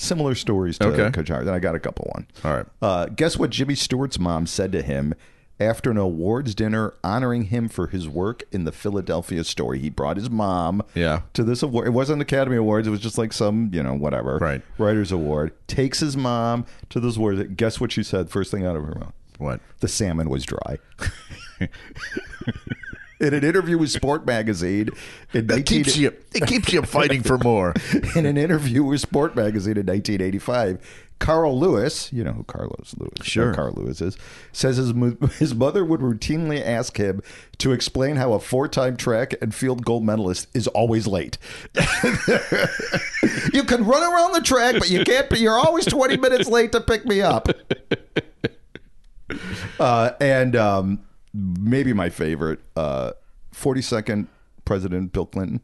similar 0.00 0.34
stories 0.34 0.78
to 0.78 0.88
Okay. 0.88 1.10
Kachar. 1.22 1.44
Then 1.44 1.54
I 1.54 1.58
got 1.58 1.74
a 1.74 1.80
couple 1.80 2.10
one. 2.14 2.26
All 2.44 2.52
right. 2.56 2.66
Uh, 2.82 3.06
guess 3.06 3.36
what 3.38 3.50
Jimmy 3.50 3.74
Stewart's 3.74 4.18
mom 4.18 4.46
said 4.46 4.72
to 4.72 4.82
him 4.82 5.14
after 5.58 5.90
an 5.90 5.98
awards 5.98 6.54
dinner 6.54 6.94
honoring 7.04 7.44
him 7.44 7.68
for 7.68 7.86
his 7.88 8.08
work 8.08 8.42
in 8.50 8.64
the 8.64 8.72
Philadelphia 8.72 9.44
story? 9.44 9.78
He 9.78 9.90
brought 9.90 10.16
his 10.16 10.30
mom 10.30 10.82
Yeah. 10.94 11.20
to 11.34 11.44
this 11.44 11.62
award. 11.62 11.86
It 11.86 11.90
wasn't 11.90 12.22
Academy 12.22 12.56
Awards. 12.56 12.88
It 12.88 12.90
was 12.90 13.00
just 13.00 13.18
like 13.18 13.32
some, 13.32 13.70
you 13.72 13.82
know, 13.82 13.94
whatever. 13.94 14.38
Right. 14.38 14.62
Writers 14.78 15.12
Award. 15.12 15.52
Takes 15.66 16.00
his 16.00 16.16
mom 16.16 16.64
to 16.88 16.98
this 17.00 17.16
award. 17.16 17.56
Guess 17.56 17.78
what 17.80 17.92
she 17.92 18.02
said 18.02 18.30
first 18.30 18.50
thing 18.50 18.64
out 18.64 18.76
of 18.76 18.84
her 18.84 18.94
mouth? 18.94 19.12
What? 19.38 19.60
the 19.80 19.88
salmon 19.88 20.28
was 20.28 20.44
dry. 20.44 20.78
in 23.20 23.34
an 23.34 23.44
interview 23.44 23.78
with 23.78 23.90
Sport 23.90 24.26
Magazine 24.26 24.88
in, 25.32 25.46
That 25.46 25.56
19, 25.56 25.84
keeps 25.84 25.96
you. 25.96 26.12
It 26.34 26.46
keeps 26.46 26.72
you 26.72 26.82
fighting 26.82 27.22
for 27.22 27.38
more. 27.38 27.74
in 28.16 28.26
an 28.26 28.36
interview 28.36 28.82
with 28.84 29.00
Sport 29.00 29.36
Magazine 29.36 29.76
in 29.76 29.86
1985, 29.86 31.06
Carl 31.18 31.58
Lewis, 31.58 32.10
you 32.14 32.24
know 32.24 32.32
who 32.32 32.44
Carlos 32.44 32.94
Lewis, 32.96 33.12
Sure. 33.22 33.52
Carl 33.52 33.74
Lewis 33.76 34.00
is, 34.00 34.16
says 34.52 34.78
his 34.78 34.94
his 35.38 35.54
mother 35.54 35.84
would 35.84 36.00
routinely 36.00 36.64
ask 36.64 36.96
him 36.96 37.20
to 37.58 37.72
explain 37.72 38.16
how 38.16 38.32
a 38.32 38.40
four-time 38.40 38.96
track 38.96 39.34
and 39.42 39.54
field 39.54 39.84
gold 39.84 40.02
medalist 40.02 40.48
is 40.54 40.66
always 40.68 41.06
late. 41.06 41.36
you 43.52 43.64
can 43.64 43.84
run 43.84 44.02
around 44.02 44.32
the 44.32 44.40
track, 44.42 44.76
but 44.78 44.88
you 44.88 45.04
can't. 45.04 45.30
You're 45.32 45.58
always 45.58 45.84
20 45.84 46.16
minutes 46.16 46.48
late 46.48 46.72
to 46.72 46.80
pick 46.80 47.04
me 47.04 47.20
up. 47.20 47.48
Uh, 49.78 50.12
and 50.20 50.56
um, 50.56 51.00
maybe 51.70 51.92
my 51.92 52.10
favorite, 52.10 52.60
uh, 52.76 53.12
42nd 53.54 54.26
President 54.64 55.12
Bill 55.12 55.26
Clinton. 55.26 55.60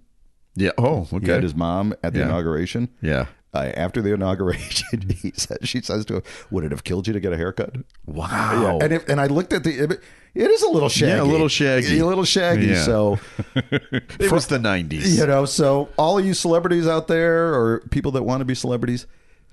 Yeah. 0.55 0.71
Oh, 0.79 1.05
He 1.11 1.17
okay. 1.17 1.33
had 1.33 1.43
his 1.43 1.55
mom 1.55 1.95
at 2.03 2.13
the 2.15 2.21
Yeah. 2.21 2.27
inauguration. 2.27 2.89
Yeah. 3.03 3.27
Uh, 3.55 3.73
after 3.77 4.03
the 4.03 4.13
inauguration, 4.13 5.09
he 5.23 5.33
said, 5.35 5.59
she 5.67 5.81
says 5.81 6.05
to 6.07 6.17
him, 6.17 6.23
"Would 6.51 6.65
it 6.65 6.71
have 6.73 6.85
killed 6.85 7.07
you 7.07 7.13
to 7.15 7.21
get 7.21 7.33
a 7.33 7.37
haircut?" 7.37 7.75
Wow. 8.05 8.79
Yeah. 8.79 8.85
And 8.85 8.93
if, 8.93 9.09
and 9.09 9.19
I 9.21 9.27
looked 9.29 9.53
at 9.55 9.65
the 9.65 9.79
image, 9.79 10.01
it 10.35 10.51
is 10.51 10.63
a 10.63 10.69
little 10.69 10.89
shaggy, 10.91 11.13
Yeah, 11.13 11.23
a 11.23 11.25
little 11.25 11.49
shaggy. 11.49 11.99
a 11.99 12.05
little 12.07 12.25
shaggy. 12.25 12.67
Yeah. 12.67 12.83
So 12.83 13.19
it 13.55 14.31
was 14.31 14.47
the 14.49 14.59
'90s. 14.59 15.19
you 15.19 15.27
know, 15.27 15.45
so 15.47 15.89
all 15.97 16.19
of 16.19 16.27
you 16.27 16.35
celebrities 16.35 16.87
out 16.87 17.09
there, 17.09 17.55
or 17.55 17.81
people 17.91 18.13
that 18.13 18.25
want 18.25 18.41
to 18.41 18.45
be 18.45 18.55
celebrities, 18.55 19.07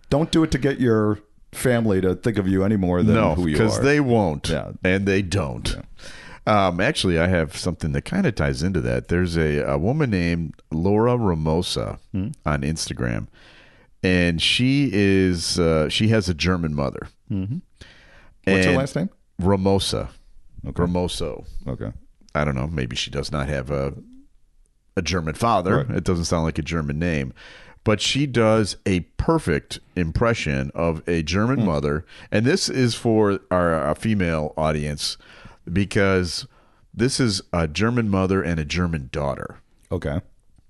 don't 0.09 0.31
do 0.31 0.43
it 0.43 0.51
to 0.51 0.57
get 0.57 0.79
your 0.81 1.19
family 1.53 2.01
to 2.01 2.15
think 2.15 2.37
of 2.37 2.47
you 2.47 2.63
any 2.65 2.75
more 2.75 3.03
than 3.03 3.15
no, 3.15 3.35
who 3.35 3.47
you 3.47 3.53
because 3.53 3.79
they 3.81 3.99
won't, 4.01 4.49
Yeah. 4.49 4.71
and 4.83 5.05
they 5.05 5.21
don't. 5.21 5.77
Um, 6.45 6.81
actually, 6.81 7.17
I 7.19 7.27
have 7.27 7.55
something 7.55 7.93
that 7.93 8.03
kind 8.03 8.25
of 8.25 8.35
ties 8.35 8.63
into 8.63 8.81
that. 8.81 9.07
There's 9.07 9.37
a, 9.37 9.59
a 9.59 9.77
woman 9.77 10.09
named 10.09 10.55
Laura 10.71 11.17
Ramosa 11.17 11.99
Hmm? 12.11 12.29
on 12.45 12.61
Instagram, 12.63 13.27
and 14.03 14.41
she 14.41 14.89
is 14.91 15.57
uh, 15.57 15.87
she 15.89 16.09
has 16.09 16.27
a 16.27 16.33
German 16.33 16.73
mother. 16.73 17.07
Mm-hmm. 17.31 17.57
What's 18.45 18.65
her 18.65 18.73
last 18.75 18.95
name? 18.95 19.09
Ramosa. 19.41 20.09
Ramoso. 20.65 21.45
Okay. 21.67 21.91
I 22.35 22.43
don't 22.43 22.55
know. 22.55 22.67
Maybe 22.67 22.95
she 22.95 23.09
does 23.09 23.31
not 23.31 23.47
have 23.47 23.71
a 23.71 23.93
a 24.97 25.01
German 25.01 25.33
father. 25.35 25.85
Right. 25.87 25.97
It 25.97 26.03
doesn't 26.03 26.25
sound 26.25 26.43
like 26.43 26.59
a 26.59 26.61
German 26.63 26.99
name, 26.99 27.33
but 27.85 28.01
she 28.01 28.27
does 28.27 28.75
a 28.85 29.01
perfect 29.17 29.79
impression 29.95 30.71
of 30.75 31.01
a 31.07 31.23
German 31.23 31.59
Hmm. 31.61 31.65
mother, 31.67 32.05
and 32.31 32.45
this 32.45 32.67
is 32.69 32.95
for 32.95 33.39
our, 33.49 33.73
our 33.73 33.95
female 33.95 34.53
audience 34.57 35.17
because 35.71 36.47
this 36.93 37.19
is 37.19 37.41
a 37.51 37.67
German 37.67 38.09
mother 38.09 38.41
and 38.41 38.59
a 38.59 38.65
German 38.65 39.09
daughter 39.11 39.57
Okay. 39.91 40.21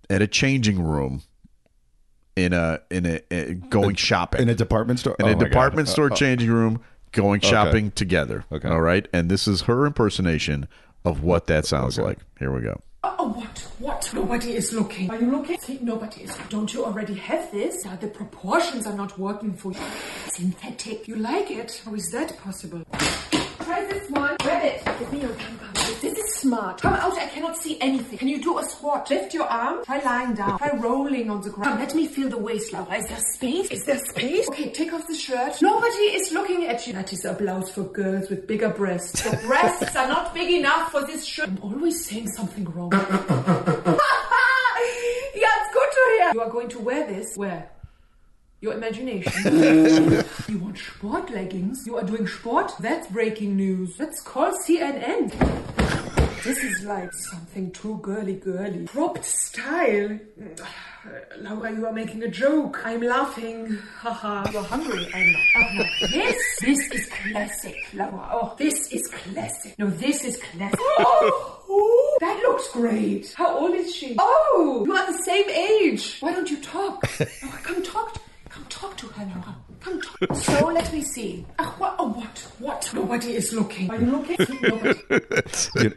at 0.09 0.21
a 0.21 0.27
changing 0.27 0.81
room 0.83 1.23
in 2.35 2.53
a 2.53 2.79
in 2.89 3.05
a, 3.05 3.21
a 3.31 3.53
going 3.53 3.95
shopping 3.95 4.41
In 4.41 4.49
a 4.49 4.55
department 4.55 4.99
store. 4.99 5.15
in 5.19 5.25
Oh 5.25 5.29
a 5.29 5.33
my 5.35 5.39
God. 5.39 5.49
department 5.49 5.87
uh, 5.87 5.91
store 5.91 6.11
uh, 6.11 6.15
changing 6.15 6.49
room 6.49 6.81
going 7.11 7.41
shopping 7.41 7.91
together. 7.91 8.43
Okay. 8.51 8.67
All 8.67 8.81
right. 8.81 9.07
And 9.13 9.29
this 9.29 9.47
is 9.47 9.61
her 9.63 9.85
impersonation 9.85 10.67
of 11.05 11.21
what 11.21 11.45
that 11.47 11.65
sounds 11.65 11.99
like. 11.99 12.17
Here 12.39 12.51
we 12.51 12.61
go. 12.61 12.81
Oh, 13.05 13.15
oh, 13.19 13.27
what? 13.33 13.67
What? 13.79 14.09
Nobody 14.13 14.53
is 14.55 14.71
looking. 14.73 15.11
Are 15.11 15.19
you 15.19 15.29
looking? 15.29 15.59
See, 15.59 15.77
nobody 15.81 16.21
is. 16.23 16.35
Don't 16.49 16.73
you 16.73 16.85
already 16.85 17.13
have 17.15 17.51
this? 17.51 17.83
Yeah, 17.85 17.97
the 17.97 18.07
proportions 18.07 18.87
are 18.87 18.95
not 18.95 19.19
working 19.19 19.53
for 19.53 19.73
you. 19.73 19.79
Synthetic. 20.29 21.07
You 21.07 21.17
like 21.17 21.51
it? 21.51 21.81
How 21.85 21.93
is 21.93 22.09
that 22.11 22.35
possible? 22.39 22.83
Try 23.59 23.83
this 23.85 24.09
one. 24.09 24.35
Grab 24.39 24.63
it. 24.63 24.83
Give 24.99 25.11
me 25.13 25.21
your 25.21 25.31
gun. 25.33 25.59
This 26.01 26.17
is 26.17 26.33
smart. 26.35 26.81
Come 26.81 26.93
out. 26.93 27.13
I 27.17 27.27
cannot 27.27 27.57
see 27.57 27.79
anything. 27.81 28.17
Can 28.17 28.27
you 28.27 28.41
do 28.41 28.57
a 28.57 28.63
squat? 28.63 29.09
Lift 29.09 29.33
your 29.33 29.45
arm. 29.45 29.83
Try 29.85 29.99
lying 30.03 30.33
down. 30.35 30.57
Try 30.57 30.71
rolling 30.77 31.29
on 31.29 31.41
the 31.41 31.49
ground. 31.49 31.79
Let 31.79 31.93
me 31.95 32.07
feel 32.07 32.29
the 32.29 32.37
waist, 32.37 32.73
Laura. 32.73 32.95
Is 32.95 33.07
there 33.07 33.19
space? 33.33 33.71
Is 33.71 33.83
there 33.85 33.99
space? 33.99 34.47
Okay, 34.49 34.71
take 34.71 34.93
off 34.93 35.07
the 35.07 35.15
shirt. 35.15 35.61
Nobody 35.61 36.03
is 36.17 36.31
looking 36.31 36.65
at 36.67 36.85
you. 36.87 36.93
That 36.93 37.11
is 37.13 37.25
a 37.25 37.33
blouse 37.33 37.71
for 37.71 37.83
girls 37.83 38.29
with 38.29 38.47
bigger 38.47 38.69
breasts. 38.69 39.23
Your 39.23 39.35
breasts 39.47 39.95
are 39.95 40.07
not 40.07 40.33
big 40.33 40.49
enough 40.51 40.91
for 40.91 41.05
this 41.05 41.25
shirt. 41.25 41.47
I'm 41.47 41.59
always 41.61 42.05
saying 42.05 42.27
something 42.29 42.65
wrong. 42.65 42.91
yeah, 42.91 42.99
it's 45.35 45.73
good 45.73 45.91
to 45.91 46.17
hear. 46.17 46.31
You 46.33 46.41
are 46.41 46.49
going 46.49 46.69
to 46.69 46.79
wear 46.79 47.07
this. 47.07 47.35
Where? 47.35 47.69
Your 48.63 48.75
imagination. 48.75 50.23
you 50.47 50.57
want 50.57 50.77
sport 50.77 51.29
leggings? 51.31 51.85
You 51.85 51.97
are 51.97 52.03
doing 52.05 52.25
sport? 52.25 52.71
That's 52.79 53.07
breaking 53.07 53.57
news. 53.57 53.99
Let's 53.99 54.21
call 54.21 54.53
CNN. 54.65 55.31
This 56.45 56.63
is 56.63 56.85
like 56.85 57.11
something 57.11 57.71
too 57.71 57.99
girly 58.01 58.35
girly. 58.35 58.85
Cropped 58.87 59.25
style. 59.25 60.17
Laura, 61.41 61.73
you 61.73 61.85
are 61.85 61.91
making 61.91 62.23
a 62.23 62.29
joke. 62.29 62.79
I'm 62.85 63.01
laughing. 63.01 63.79
Haha. 63.97 64.49
You're 64.53 64.63
hungry. 64.63 65.09
I'm 65.13 65.33
not. 65.33 65.41
Oh, 65.57 65.73
no. 65.73 66.07
This, 66.07 66.59
this 66.61 66.91
is 66.91 67.09
classic, 67.09 67.75
Laura. 67.93 68.29
Oh, 68.31 68.55
this 68.57 68.93
is 68.93 69.09
classic. 69.09 69.77
No, 69.77 69.89
this 69.89 70.23
is 70.23 70.37
classic. 70.37 70.79
Oh, 71.75 72.17
that 72.19 72.37
looks 72.43 72.69
great. 72.71 73.33
How 73.33 73.57
old 73.57 73.73
is 73.73 73.95
she? 73.95 74.15
Oh, 74.19 74.83
you 74.85 74.93
are 74.93 75.11
the 75.11 75.17
same 75.23 75.49
age. 75.49 76.17
Why 76.19 76.31
don't 76.31 76.47
you 76.51 76.57
talk? 76.61 77.03
Laura, 77.19 77.57
come 77.63 77.81
talk. 77.81 78.22
Come 78.53 78.65
talk 78.69 78.97
to 78.97 79.07
her, 79.07 79.25
Laura. 79.25 79.55
Come 79.79 79.99
talk. 80.01 80.35
So 80.35 80.67
let 80.67 80.93
me 80.93 81.01
see. 81.01 81.43
Ah, 81.57 81.73
what? 81.79 81.95
Oh, 81.97 82.09
what? 82.09 82.47
What? 82.59 82.91
Nobody 82.93 83.35
is 83.35 83.51
looking. 83.51 83.89
Are 83.89 83.99
you 83.99 84.05
looking? 84.05 84.37
Nobody. 84.61 84.99
you 85.75 85.89
know, 85.89 85.95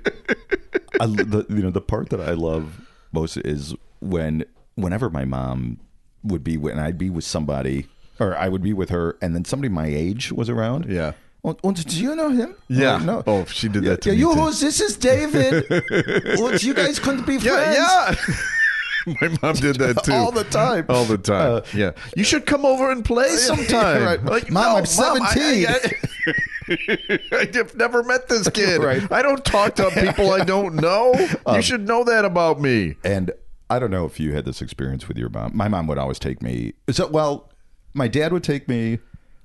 I, 1.01 1.07
the, 1.07 1.45
you 1.51 1.63
know 1.63 1.71
the 1.71 1.83
part 1.83 2.09
that 2.11 2.21
I 2.21 2.33
love 2.33 2.81
most 3.13 3.37
is 3.37 3.75
when 4.01 4.45
whenever 4.75 5.11
my 5.11 5.27
mom 5.27 5.81
would 6.25 6.43
be 6.43 6.57
when 6.57 6.79
I'd 6.79 6.97
be 6.97 7.11
with 7.11 7.25
somebody 7.25 7.89
or 8.19 8.35
I 8.37 8.49
would 8.49 8.63
be 8.63 8.73
with 8.73 8.89
her 8.89 9.19
and 9.21 9.35
then 9.35 9.45
somebody 9.45 9.69
my 9.69 9.87
age 9.87 10.33
was 10.33 10.49
around. 10.49 10.87
Yeah. 10.87 11.13
Und, 11.45 11.59
und 11.63 11.87
do 11.87 12.03
you 12.03 12.17
know 12.17 12.31
him? 12.31 12.57
Yeah. 12.69 12.99
Oh, 13.01 13.05
no. 13.05 13.23
Oh, 13.27 13.45
she 13.45 13.69
did 13.69 13.85
yeah, 13.85 13.91
that 13.91 14.01
to 14.03 14.09
yeah, 14.09 14.15
me 14.15 14.21
you, 14.21 14.35
too. 14.35 14.41
who's- 14.41 14.61
this 14.61 14.81
is 14.81 14.97
David. 14.97 15.65
well, 16.41 16.57
you 16.57 16.75
guys 16.75 16.99
couldn't 16.99 17.27
be 17.27 17.39
friends. 17.39 17.77
Yeah, 17.77 18.15
yeah. 18.29 18.35
My 19.21 19.29
mom 19.41 19.55
did 19.55 19.77
that 19.77 20.03
too. 20.05 20.13
All 20.13 20.33
the 20.33 20.45
time. 20.45 20.87
All 20.89 21.05
the 21.05 21.19
time. 21.19 21.55
Uh, 21.57 21.61
yeah. 21.75 21.93
You 22.17 22.25
should 22.25 22.45
come 22.47 22.65
over 22.65 22.91
and 22.91 23.05
play 23.05 23.29
sometime. 23.37 24.03
right. 24.03 24.25
Like, 24.25 24.51
Mom, 24.51 24.65
no, 24.65 24.77
I'm 24.79 24.87
17. 24.87 25.67
I, 25.67 25.73
I, 25.73 27.29
I, 27.39 27.51
have 27.55 27.77
never 27.77 28.03
met 28.03 28.29
this 28.29 28.49
kid. 28.51 28.83
Right. 28.83 29.11
I 29.13 29.23
don't 29.23 29.45
talk 29.45 29.77
to 29.77 29.91
people 29.91 30.33
I 30.33 30.45
don't 30.45 30.75
know. 30.75 31.15
Um, 31.47 31.57
you 31.57 31.63
should 31.63 31.87
know 31.87 32.03
that 32.05 32.25
about 32.25 32.61
me. 32.61 32.97
And 33.05 33.31
I 33.71 33.79
don't 33.79 33.91
know 33.91 34.05
if 34.07 34.19
you 34.19 34.33
had 34.33 34.45
this 34.45 34.61
experience 34.61 35.07
with 35.09 35.17
your 35.17 35.29
mom. 35.29 35.57
My 35.57 35.69
mom 35.69 35.87
would 35.87 35.99
always 35.99 36.19
take 36.19 36.43
me. 36.43 36.75
So, 36.91 37.07
well, 37.07 37.51
my 37.95 38.09
dad 38.09 38.33
would 38.33 38.45
take 38.45 38.69
me 38.69 38.99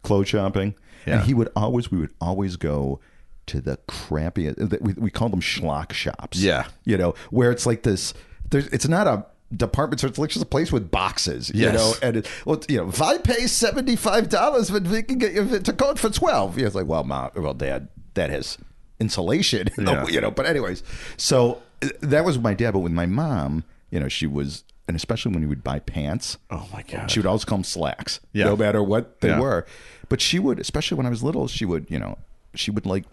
clothes 0.04 0.30
shopping, 0.30 0.76
Yeah. 1.06 1.18
and 1.18 1.26
he 1.26 1.34
would 1.34 1.50
always. 1.56 1.92
We 1.92 2.00
would 2.00 2.14
always 2.20 2.56
go 2.56 3.00
to 3.48 3.62
the 3.62 3.78
crappiest. 3.88 4.82
We 4.82 4.94
we 4.94 5.10
call 5.10 5.30
them 5.30 5.42
schlock 5.42 5.94
shops. 5.94 6.40
Yeah. 6.40 6.68
you 6.86 6.98
know 6.98 7.14
where 7.30 7.52
it's 7.52 7.66
like 7.66 7.84
this. 7.84 8.14
There's. 8.50 8.68
It's 8.68 8.88
not 8.88 9.08
a 9.08 9.26
department 9.56 10.00
store. 10.00 10.10
It's 10.10 10.20
like 10.20 10.30
just 10.30 10.44
a 10.44 10.48
place 10.48 10.72
with 10.72 10.90
boxes. 10.92 11.50
You 11.54 11.62
Yes. 11.64 11.74
know, 11.76 11.94
and 12.08 12.18
it, 12.18 12.28
well, 12.46 12.62
you 12.70 12.78
know, 12.78 12.90
if 12.90 13.02
I 13.02 13.18
pay 13.18 13.48
seventy 13.48 13.96
five 13.96 14.30
dollars, 14.30 14.70
but 14.72 14.84
we 14.84 15.04
can 15.04 15.18
get 15.18 15.34
you 15.34 15.60
to 15.60 15.74
code 15.74 16.00
for 16.00 16.10
twelve. 16.10 16.58
Yeah, 16.58 16.68
it's 16.68 16.76
like, 16.76 16.88
well, 16.88 17.04
mom, 17.04 17.32
well, 17.36 17.54
dad, 17.54 17.88
that 18.14 18.30
has 18.30 18.58
insulation. 19.00 19.70
in 19.78 19.86
the- 19.86 19.92
Yeah. 19.94 20.08
You 20.08 20.22
know, 20.22 20.32
but 20.32 20.46
anyways, 20.46 20.84
so 21.18 21.62
that 22.02 22.24
was 22.26 22.38
my 22.40 22.54
dad. 22.54 22.72
But 22.72 22.80
with 22.80 22.92
my 22.94 23.06
mom, 23.06 23.64
you 23.90 24.00
know, 24.00 24.08
she 24.08 24.28
was, 24.28 24.64
and 24.88 24.96
especially 24.96 25.32
when 25.34 25.42
he 25.44 25.48
would 25.48 25.64
buy 25.64 25.80
pants. 25.80 26.38
Oh, 26.50 26.68
my 26.72 26.84
God. 26.84 27.10
She 27.12 27.20
would 27.20 27.26
always 27.26 27.44
call 27.46 27.58
them 27.60 27.64
slacks, 27.64 28.20
Yeah. 28.34 28.46
no 28.46 28.56
matter 28.56 28.82
what 28.84 29.20
they 29.22 29.30
Yeah. 29.30 29.40
were. 29.40 29.66
But 30.10 30.22
she 30.22 30.40
would, 30.40 30.60
especially 30.60 30.98
when 30.98 31.06
I 31.06 31.10
was 31.10 31.24
little, 31.24 31.48
she 31.48 31.66
would, 31.66 31.88
you 31.90 31.98
know, 32.00 32.18
she 32.56 32.70
would 32.72 32.86
like 32.86 33.06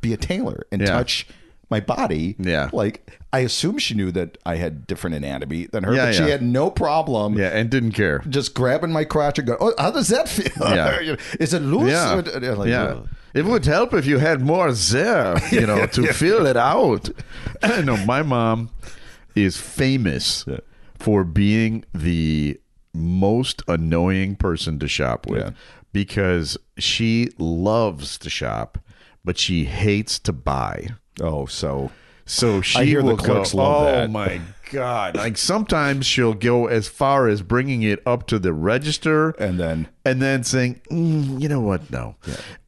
be 0.00 0.12
a 0.12 0.16
tailor 0.16 0.66
and 0.72 0.84
touch 0.86 1.26
my 1.74 1.80
body. 1.80 2.36
Yeah. 2.38 2.70
Like 2.72 3.10
I 3.32 3.40
assume 3.40 3.78
she 3.78 3.94
knew 3.94 4.12
that 4.12 4.38
I 4.46 4.56
had 4.56 4.86
different 4.86 5.16
anatomy 5.16 5.66
than 5.66 5.82
her, 5.84 5.94
Yeah, 5.94 6.06
but 6.06 6.14
she 6.14 6.22
yeah. 6.22 6.28
had 6.28 6.42
no 6.42 6.70
problem. 6.70 7.36
Yeah, 7.36 7.48
and 7.48 7.68
didn't 7.68 7.92
care. 7.92 8.20
Just 8.28 8.54
grabbing 8.54 8.92
my 8.92 9.04
crotch 9.04 9.38
and 9.40 9.48
go, 9.48 9.56
oh, 9.60 9.72
how 9.76 9.90
does 9.90 10.08
that 10.08 10.28
feel? 10.28 10.52
Yeah. 10.60 11.16
Is 11.40 11.52
it 11.52 11.60
loose? 11.62 11.90
Yeah. 11.90 12.14
Or- 12.18 12.52
uh, 12.52 12.56
like, 12.56 12.68
yeah. 12.68 12.84
"Ugh." 12.84 13.08
It 13.34 13.44
would 13.44 13.64
help 13.64 13.92
if 13.92 14.06
you 14.06 14.18
had 14.18 14.40
more 14.40 14.72
there, 14.72 15.36
you 15.50 15.66
know, 15.66 15.86
to 15.96 16.12
feel 16.12 16.46
it 16.46 16.56
out. 16.56 17.10
no, 17.82 17.96
my 18.06 18.22
mom 18.22 18.70
is 19.34 19.56
famous 19.56 20.44
for 20.96 21.24
being 21.24 21.84
the 21.92 22.60
most 22.94 23.60
annoying 23.66 24.36
person 24.36 24.78
to 24.78 24.86
shop 24.86 25.26
with 25.26 25.52
because 25.92 26.56
she 26.78 27.30
loves 27.38 28.16
to 28.18 28.30
shop, 28.30 28.78
but 29.24 29.38
she 29.38 29.64
hates 29.64 30.18
to 30.20 30.32
buy. 30.32 30.88
Oh, 31.20 31.46
so 31.46 31.90
So 32.26 32.60
she 32.60 32.84
hear 32.86 33.00
the 33.02 33.08
will 33.08 33.16
clerks 33.16 33.52
go, 33.52 33.58
love 33.58 33.82
oh 33.82 33.84
that." 33.92 34.10
my 34.10 34.40
god! 34.70 35.16
Like 35.16 35.36
sometimes 35.36 36.06
she'll 36.06 36.34
go 36.34 36.66
as 36.66 36.88
far 36.88 37.28
as 37.28 37.42
bringing 37.42 37.82
it 37.82 38.00
up 38.06 38.26
to 38.28 38.38
the 38.38 38.52
register, 38.52 39.30
and 39.38 39.58
then 39.60 39.88
and 40.04 40.20
then 40.22 40.42
saying, 40.42 40.80
mm, 40.90 41.40
"You 41.40 41.48
know 41.48 41.60
what? 41.60 41.90
No." 41.90 42.16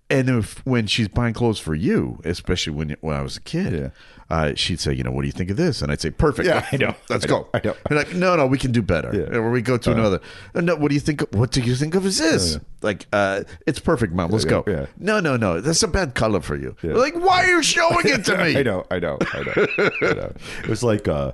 And 0.09 0.29
if 0.31 0.65
when 0.65 0.87
she's 0.87 1.09
buying 1.09 1.35
clothes 1.35 1.59
for 1.59 1.75
you, 1.75 2.21
especially 2.25 2.73
when 2.75 2.97
when 3.01 3.17
I 3.17 3.23
was 3.23 3.37
a 3.37 3.41
kid, 3.41 3.73
Yeah. 3.73 3.89
uh, 4.31 4.53
she'd 4.55 4.79
say, 4.79 4.93
"You 4.95 5.03
know, 5.03 5.11
what 5.11 5.23
do 5.23 5.27
you 5.27 5.33
think 5.33 5.51
of 5.51 5.57
this?" 5.57 5.83
And 5.83 5.91
I'd 5.91 6.01
say, 6.01 6.11
"Perfect. 6.11 6.47
Yeah, 6.47 6.65
I 6.73 6.77
know. 6.77 6.95
Let's 7.11 7.25
I 7.25 7.29
go." 7.29 7.39
know. 7.41 7.49
I 7.55 7.61
know. 7.65 7.75
And 7.91 7.99
like, 7.99 8.15
no, 8.15 8.37
no, 8.37 8.47
we 8.47 8.57
can 8.57 8.71
do 8.71 8.83
better. 8.83 9.11
Yeah. 9.13 9.37
Or 9.37 9.51
we 9.51 9.63
go 9.63 9.77
to 9.79 9.91
another. 9.91 10.21
"Uh, 10.55 10.61
No, 10.61 10.77
what 10.77 10.91
do 10.91 10.95
you 10.95 11.01
think? 11.01 11.23
What 11.35 11.51
do 11.51 11.61
you 11.61 11.75
think 11.75 11.97
of 11.97 12.05
this? 12.05 12.57
Like, 12.83 13.07
uh, 13.13 13.43
it's 13.67 13.81
perfect, 13.81 14.13
mom. 14.13 14.31
Let's 14.31 14.45
go. 14.45 14.63
Yeah. 14.69 14.87
No, 14.97 15.19
no, 15.19 15.37
no. 15.37 15.61
That's 15.61 15.83
a 15.83 15.89
bad 15.89 16.15
color 16.15 16.41
for 16.41 16.55
you. 16.55 16.77
Like, 16.85 17.17
why 17.17 17.45
are 17.45 17.51
you 17.51 17.63
showing 17.65 18.07
it 18.07 18.25
to 18.27 18.37
me? 18.45 18.57
I 18.59 18.63
know, 18.63 18.85
I 18.93 19.01
know, 19.01 19.19
I 19.35 19.41
know. 19.43 19.67
I 20.03 20.13
know. 20.15 20.33
It 20.63 20.69
was 20.69 20.85
like 20.85 21.09
uh, 21.09 21.33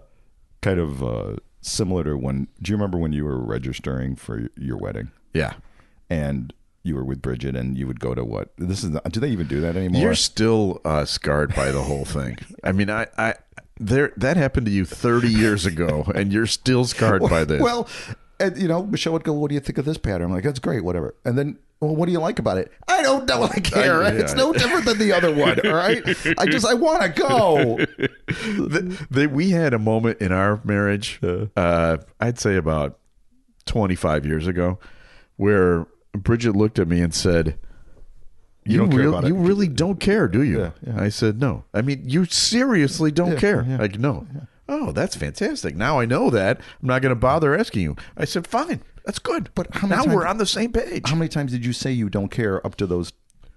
kind 0.62 0.81
of 0.81 1.02
uh, 1.02 1.37
similar 1.61 2.05
to 2.05 2.17
when. 2.17 2.49
Do 2.62 2.71
you 2.73 2.76
remember 2.76 2.97
when 2.97 3.12
you 3.12 3.26
were 3.26 3.38
registering 3.38 4.17
for 4.17 4.49
your 4.57 4.79
wedding 4.79 5.11
Yeah. 5.35 5.52
and 6.09 6.55
you 6.85 6.95
were 6.97 7.05
with 7.05 7.23
Bridget 7.23 7.55
and 7.57 7.77
you 7.79 7.87
would 7.87 8.01
go 8.01 8.15
to 8.15 8.25
what? 8.25 8.53
This 8.59 8.83
is. 8.85 8.91
Do 9.11 9.21
they 9.21 9.29
even 9.31 9.47
do 9.47 9.61
that 9.61 9.77
anymore? 9.77 10.01
You're 10.03 10.15
still 10.15 10.81
uh, 10.85 11.05
scarred 11.05 11.55
by 11.55 11.71
the 11.71 11.83
whole 11.83 12.05
thing. 12.05 12.39
I 12.65 12.73
mean, 12.73 12.91
I, 12.91 13.07
I, 13.17 13.35
there, 13.79 14.12
that 14.17 14.37
happened 14.37 14.67
to 14.67 14.73
you 14.73 14.85
30 14.85 15.29
years 15.29 15.65
ago, 15.67 16.05
and 16.15 16.33
you're 16.33 16.47
still 16.47 16.85
scarred 16.85 17.23
by 17.23 17.45
this. 17.45 17.61
Well, 17.62 17.89
and, 18.41 18.57
you 18.61 18.67
know, 18.69 18.85
Michelle 18.85 19.12
would 19.12 19.23
go, 19.25 19.33
"What 19.33 19.49
do 19.49 19.55
you 19.55 19.61
think 19.61 19.79
of 19.79 19.85
this 19.85 19.99
pattern?" 19.99 20.27
I'm 20.27 20.33
like, 20.33 20.43
"That's 20.45 20.59
great, 20.59 20.83
whatever." 20.83 21.15
And 21.25 21.39
then, 21.39 21.59
well, 21.79 21.95
what 21.95 22.07
do 22.07 22.12
you 22.12 22.19
like 22.19 22.41
about 22.41 22.59
it? 22.59 22.73
I 22.89 23.01
don't 23.03 23.27
know. 23.29 23.45
I 23.45 23.61
care. 23.61 24.03
I- 24.03 24.09
It's 24.11 24.35
no 24.35 24.53
different 24.53 24.85
than 24.85 24.99
the 24.99 25.12
other 25.12 25.33
one. 25.33 25.65
All 25.65 25.75
right. 25.75 26.03
I 26.39 26.47
just 26.47 26.67
I 26.67 26.75
want 26.75 27.03
to 27.03 27.09
go. 27.09 27.77
Th- 28.27 28.99
th- 29.12 29.31
we 29.31 29.51
had 29.51 29.75
a 29.75 29.79
moment 29.79 30.21
in 30.21 30.33
our 30.33 30.61
marriage, 30.65 31.21
uh, 31.57 31.99
I'd 32.21 32.39
say 32.41 32.57
about 32.57 32.99
25 33.67 34.27
years 34.27 34.47
ago, 34.49 34.79
where 35.37 35.87
Bridget 36.12 36.54
looked 36.57 36.78
at 36.78 36.88
me 36.88 37.00
and 37.00 37.14
said, 37.14 37.59
You 38.64 38.78
don't 38.78 38.90
care 38.90 38.99
real- 39.00 39.09
about 39.11 39.25
it." 39.25 39.28
You 39.28 39.35
really 39.35 39.69
don't 39.69 39.99
care, 40.00 40.28
do 40.28 40.42
you? 40.42 40.61
Yeah, 40.61 40.71
yeah. 40.87 41.00
I 41.02 41.09
said, 41.09 41.40
no. 41.40 41.64
I 41.75 41.83
mean, 41.83 42.02
you 42.09 42.25
seriously 42.26 43.11
don't 43.11 43.33
Yeah, 43.33 43.38
care. 43.38 43.62
Like, 43.81 43.99
no. 43.99 44.26
Oh, 44.69 44.92
that's 44.92 45.16
fantastic. 45.16 45.75
Now 45.75 45.99
I 46.00 46.04
know 46.04 46.31
that. 46.31 46.59
I'm 46.81 46.88
not 46.88 47.02
going 47.02 47.11
to 47.11 47.16
bother 47.21 47.57
asking 47.59 47.83
you. 47.83 47.97
I 48.16 48.25
said, 48.25 48.47
fine. 48.47 48.81
That's 49.04 49.19
good. 49.19 49.50
But 49.54 49.75
how 49.75 49.88
many 49.88 49.99
now 49.99 50.04
times- 50.04 50.14
we're 50.16 50.26
on 50.26 50.38
the 50.38 50.47
same 50.47 50.73
page. 50.73 51.09
How 51.09 51.16
many 51.16 51.28
times 51.28 51.50
did 51.52 51.64
you 51.66 51.73
say 51.73 51.90
you 51.92 52.09
don't 52.09 52.31
care 52.31 52.64
up 52.64 52.76
to 52.76 52.87
those 52.87 53.12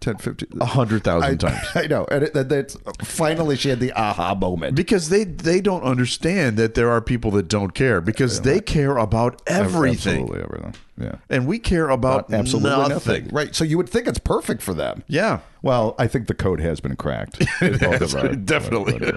10, 0.05 0.17
15? 0.17 0.61
A 0.61 0.65
hundred 0.65 1.03
thousand 1.03 1.39
times. 1.39 1.65
I 1.75 1.87
know. 1.87 2.05
And 2.11 2.23
it, 2.25 2.33
that, 2.35 2.47
that's 2.47 2.77
finally 3.03 3.55
she 3.55 3.69
had 3.69 3.79
the 3.79 3.91
aha 3.93 4.35
moment. 4.35 4.75
Because 4.75 5.09
they 5.09 5.23
they 5.23 5.59
don't 5.61 5.81
understand 5.83 6.57
that 6.57 6.75
there 6.75 6.91
are 6.91 7.01
people 7.01 7.31
that 7.31 7.47
don't 7.47 7.73
care 7.73 8.01
because 8.01 8.41
they 8.41 8.59
care 8.59 8.97
about 8.97 9.41
everything. 9.47 10.21
Absolutely 10.25 10.41
everything. 10.43 10.75
Yeah. 10.97 11.15
And 11.29 11.47
we 11.47 11.57
care 11.59 11.89
about 11.89 12.31
Absolutely 12.31 12.69
nothing. 12.69 12.89
nothing. 13.23 13.27
Right. 13.29 13.55
So 13.55 13.63
you 13.63 13.77
would 13.77 13.89
think 13.89 14.07
it's 14.07 14.19
perfect 14.19 14.61
for 14.61 14.73
them. 14.73 15.03
Yeah. 15.07 15.39
Well, 15.63 15.95
I 15.97 16.05
think 16.07 16.27
the 16.27 16.35
code 16.35 16.59
has 16.61 16.79
been 16.79 16.95
cracked. 16.95 17.39
Both 17.59 18.01
of 18.01 18.15
our- 18.15 18.35
Definitely. 18.35 19.11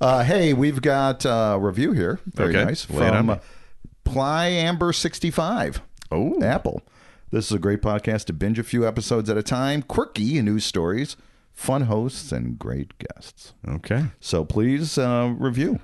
Uh, 0.00 0.22
hey, 0.24 0.52
we've 0.52 0.82
got 0.82 1.24
a 1.24 1.56
review 1.58 1.92
here. 1.92 2.20
Very 2.26 2.54
Okay. 2.54 2.64
nice. 2.64 2.88
Lay 2.90 3.08
From 3.08 3.30
uh, 3.30 3.38
Ply 4.04 4.48
Amber 4.48 4.92
65. 4.92 5.80
Oh. 6.12 6.40
Apple. 6.42 6.82
This 7.30 7.46
is 7.46 7.52
a 7.52 7.58
great 7.58 7.80
podcast 7.80 8.24
to 8.26 8.32
binge 8.32 8.58
a 8.58 8.64
few 8.64 8.86
episodes 8.86 9.30
at 9.30 9.36
a 9.36 9.42
time. 9.42 9.82
Quirky 9.82 10.40
news 10.42 10.64
stories, 10.64 11.16
fun 11.52 11.82
hosts, 11.82 12.32
and 12.32 12.58
great 12.58 12.92
guests. 12.98 13.52
Okay. 13.68 14.06
So 14.20 14.44
please 14.44 14.98
uh, 14.98 15.34
review. 15.38 15.80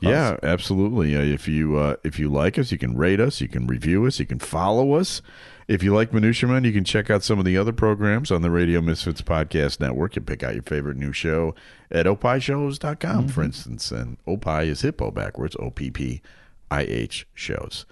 Yeah, 0.00 0.36
absolutely. 0.42 1.14
Uh, 1.14 1.20
if 1.20 1.46
you 1.46 1.76
uh, 1.76 1.94
if 2.02 2.18
you 2.18 2.28
like 2.28 2.58
us, 2.58 2.72
you 2.72 2.78
can 2.78 2.96
rate 2.96 3.20
us, 3.20 3.40
you 3.40 3.46
can 3.46 3.68
review 3.68 4.04
us, 4.06 4.18
you 4.18 4.26
can 4.26 4.40
follow 4.40 4.94
us. 4.94 5.22
If 5.68 5.84
you 5.84 5.94
like 5.94 6.12
Minutia 6.12 6.48
Men, 6.48 6.64
you 6.64 6.72
can 6.72 6.82
check 6.84 7.08
out 7.08 7.22
some 7.22 7.38
of 7.38 7.44
the 7.44 7.56
other 7.56 7.72
programs 7.72 8.32
on 8.32 8.42
the 8.42 8.50
Radio 8.50 8.80
Misfits 8.80 9.22
Podcast 9.22 9.78
Network. 9.78 10.16
You 10.16 10.22
pick 10.22 10.42
out 10.42 10.54
your 10.54 10.64
favorite 10.64 10.96
new 10.96 11.12
show 11.12 11.54
at 11.88 12.06
opishows.com, 12.06 12.96
Mm-hmm. 12.98 13.28
for 13.28 13.44
instance. 13.44 13.92
And 13.92 14.16
Opie 14.26 14.68
is 14.68 14.80
hippo 14.80 15.12
backwards, 15.12 15.54
O 15.60 15.70
P 15.70 15.88
P 15.92 16.20
I 16.68 16.82
H 16.82 17.28
shows. 17.32 17.86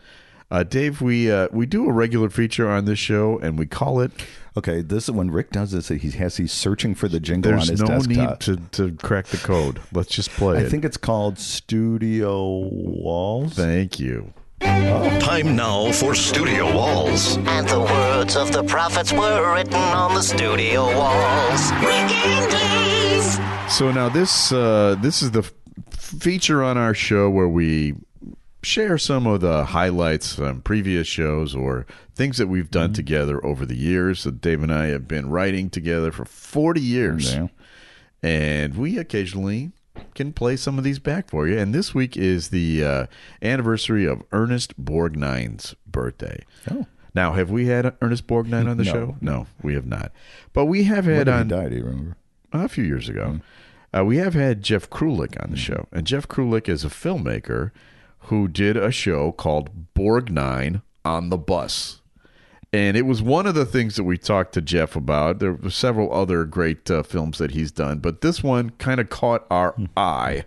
Uh, 0.50 0.64
Dave, 0.64 1.00
we 1.00 1.30
uh, 1.30 1.48
we 1.52 1.64
do 1.66 1.88
a 1.88 1.92
regular 1.92 2.28
feature 2.28 2.68
on 2.68 2.84
this 2.84 2.98
show, 2.98 3.38
and 3.38 3.58
we 3.58 3.66
call 3.66 4.00
it 4.00 4.10
Okay, 4.56 4.82
this 4.82 5.04
is 5.04 5.12
when 5.12 5.30
Rick 5.30 5.52
does 5.52 5.70
this. 5.70 5.88
He 5.88 6.10
has 6.10 6.36
he's 6.36 6.52
searching 6.52 6.94
for 6.96 7.06
the 7.06 7.20
jingle 7.20 7.52
"There's 7.52 7.68
on 7.68 7.72
his 7.72 7.80
no 7.80 7.86
desktop. 7.86 8.08
need 8.08 8.40
to, 8.40 8.56
to 8.90 8.96
crack 8.96 9.26
the 9.26 9.36
code." 9.36 9.80
Let's 9.92 10.10
just 10.10 10.30
play 10.30 10.58
I 10.58 10.60
it. 10.62 10.70
think 10.70 10.84
it's 10.84 10.96
called 10.96 11.38
Studio 11.38 12.46
Walls. 12.72 13.54
Thank 13.54 14.00
you. 14.00 14.32
Time 14.60 15.54
now 15.56 15.92
for 15.92 16.14
Studio 16.16 16.74
Walls. 16.74 17.36
And 17.36 17.68
the 17.68 17.80
words 17.80 18.36
of 18.36 18.52
the 18.52 18.64
prophets 18.64 19.12
were 19.12 19.54
written 19.54 19.74
on 19.74 20.14
the 20.14 20.22
studio 20.22 20.84
walls. 20.96 21.60
So 23.72 23.92
now 23.92 24.08
this 24.08 24.50
uh, 24.52 24.96
this 25.00 25.22
is 25.22 25.30
the 25.30 25.40
f- 25.40 25.52
feature 25.92 26.62
on 26.62 26.76
our 26.76 26.92
show 26.92 27.30
where 27.30 27.48
we 27.48 27.94
share 28.62 28.98
some 28.98 29.26
of 29.26 29.40
the 29.40 29.64
highlights 29.66 30.34
from 30.34 30.60
previous 30.62 31.06
shows 31.06 31.54
or 31.54 31.86
things 32.14 32.38
that 32.38 32.46
we've 32.48 32.70
done 32.70 32.92
together 32.92 33.44
over 33.44 33.64
the 33.66 33.76
years. 33.76 34.24
That 34.24 34.40
Dave 34.40 34.62
and 34.62 34.72
I 34.72 34.86
have 34.86 35.08
been 35.08 35.30
writing 35.30 35.70
together 35.70 36.12
for 36.12 36.24
forty 36.24 36.80
years, 36.80 37.34
Yeah. 37.34 37.48
and 38.22 38.76
we 38.76 38.98
occasionally 38.98 39.72
can 40.14 40.32
play 40.32 40.56
some 40.56 40.78
of 40.78 40.84
these 40.84 40.98
back 40.98 41.28
for 41.30 41.46
you. 41.46 41.58
And 41.58 41.74
this 41.74 41.94
week 41.94 42.16
is 42.16 42.48
the 42.48 42.84
uh, 42.84 43.06
anniversary 43.42 44.06
of 44.06 44.22
Ernest 44.32 44.82
Borgnine's 44.82 45.74
birthday. 45.86 46.44
Oh. 46.70 46.86
Now, 47.14 47.32
have 47.32 47.50
we 47.50 47.66
had 47.66 47.94
Ernest 48.00 48.26
Borgnine 48.26 48.68
on 48.70 48.76
the 48.76 48.84
No. 48.84 48.92
show? 48.92 49.16
No, 49.20 49.46
we 49.62 49.74
have 49.74 49.86
not. 49.86 50.12
But 50.52 50.66
we 50.66 50.84
have 50.84 51.06
had 51.06 51.28
on 51.28 51.48
die? 51.48 51.68
Do 51.68 51.76
you 51.76 51.84
remember? 51.84 52.16
a 52.52 52.68
few 52.68 52.84
years 52.84 53.08
ago. 53.08 53.40
Uh, 53.96 54.04
we 54.04 54.16
have 54.18 54.34
had 54.34 54.62
Jeff 54.62 54.88
Krulik 54.90 55.40
on 55.42 55.50
the 55.50 55.56
show, 55.56 55.86
and 55.92 56.06
Jeff 56.06 56.28
Krulik 56.28 56.68
is 56.68 56.84
a 56.84 56.88
filmmaker 56.88 57.70
who 58.24 58.48
did 58.48 58.76
a 58.76 58.90
show 58.90 59.32
called 59.32 59.92
Borgnine 59.94 60.82
on 61.04 61.30
the 61.30 61.38
Bus. 61.38 62.00
And 62.72 62.96
it 62.96 63.02
was 63.02 63.20
one 63.20 63.46
of 63.46 63.54
the 63.56 63.66
things 63.66 63.96
that 63.96 64.04
we 64.04 64.16
talked 64.16 64.52
to 64.54 64.60
Jeff 64.60 64.94
about. 64.94 65.40
There 65.40 65.54
were 65.54 65.70
several 65.70 66.12
other 66.14 66.44
great 66.44 66.88
uh, 66.90 67.02
films 67.02 67.38
that 67.38 67.50
he's 67.50 67.72
done, 67.72 67.98
but 67.98 68.20
this 68.20 68.42
one 68.44 68.70
kind 68.70 69.00
of 69.00 69.10
caught 69.10 69.44
our 69.50 69.74
eye. 69.96 70.44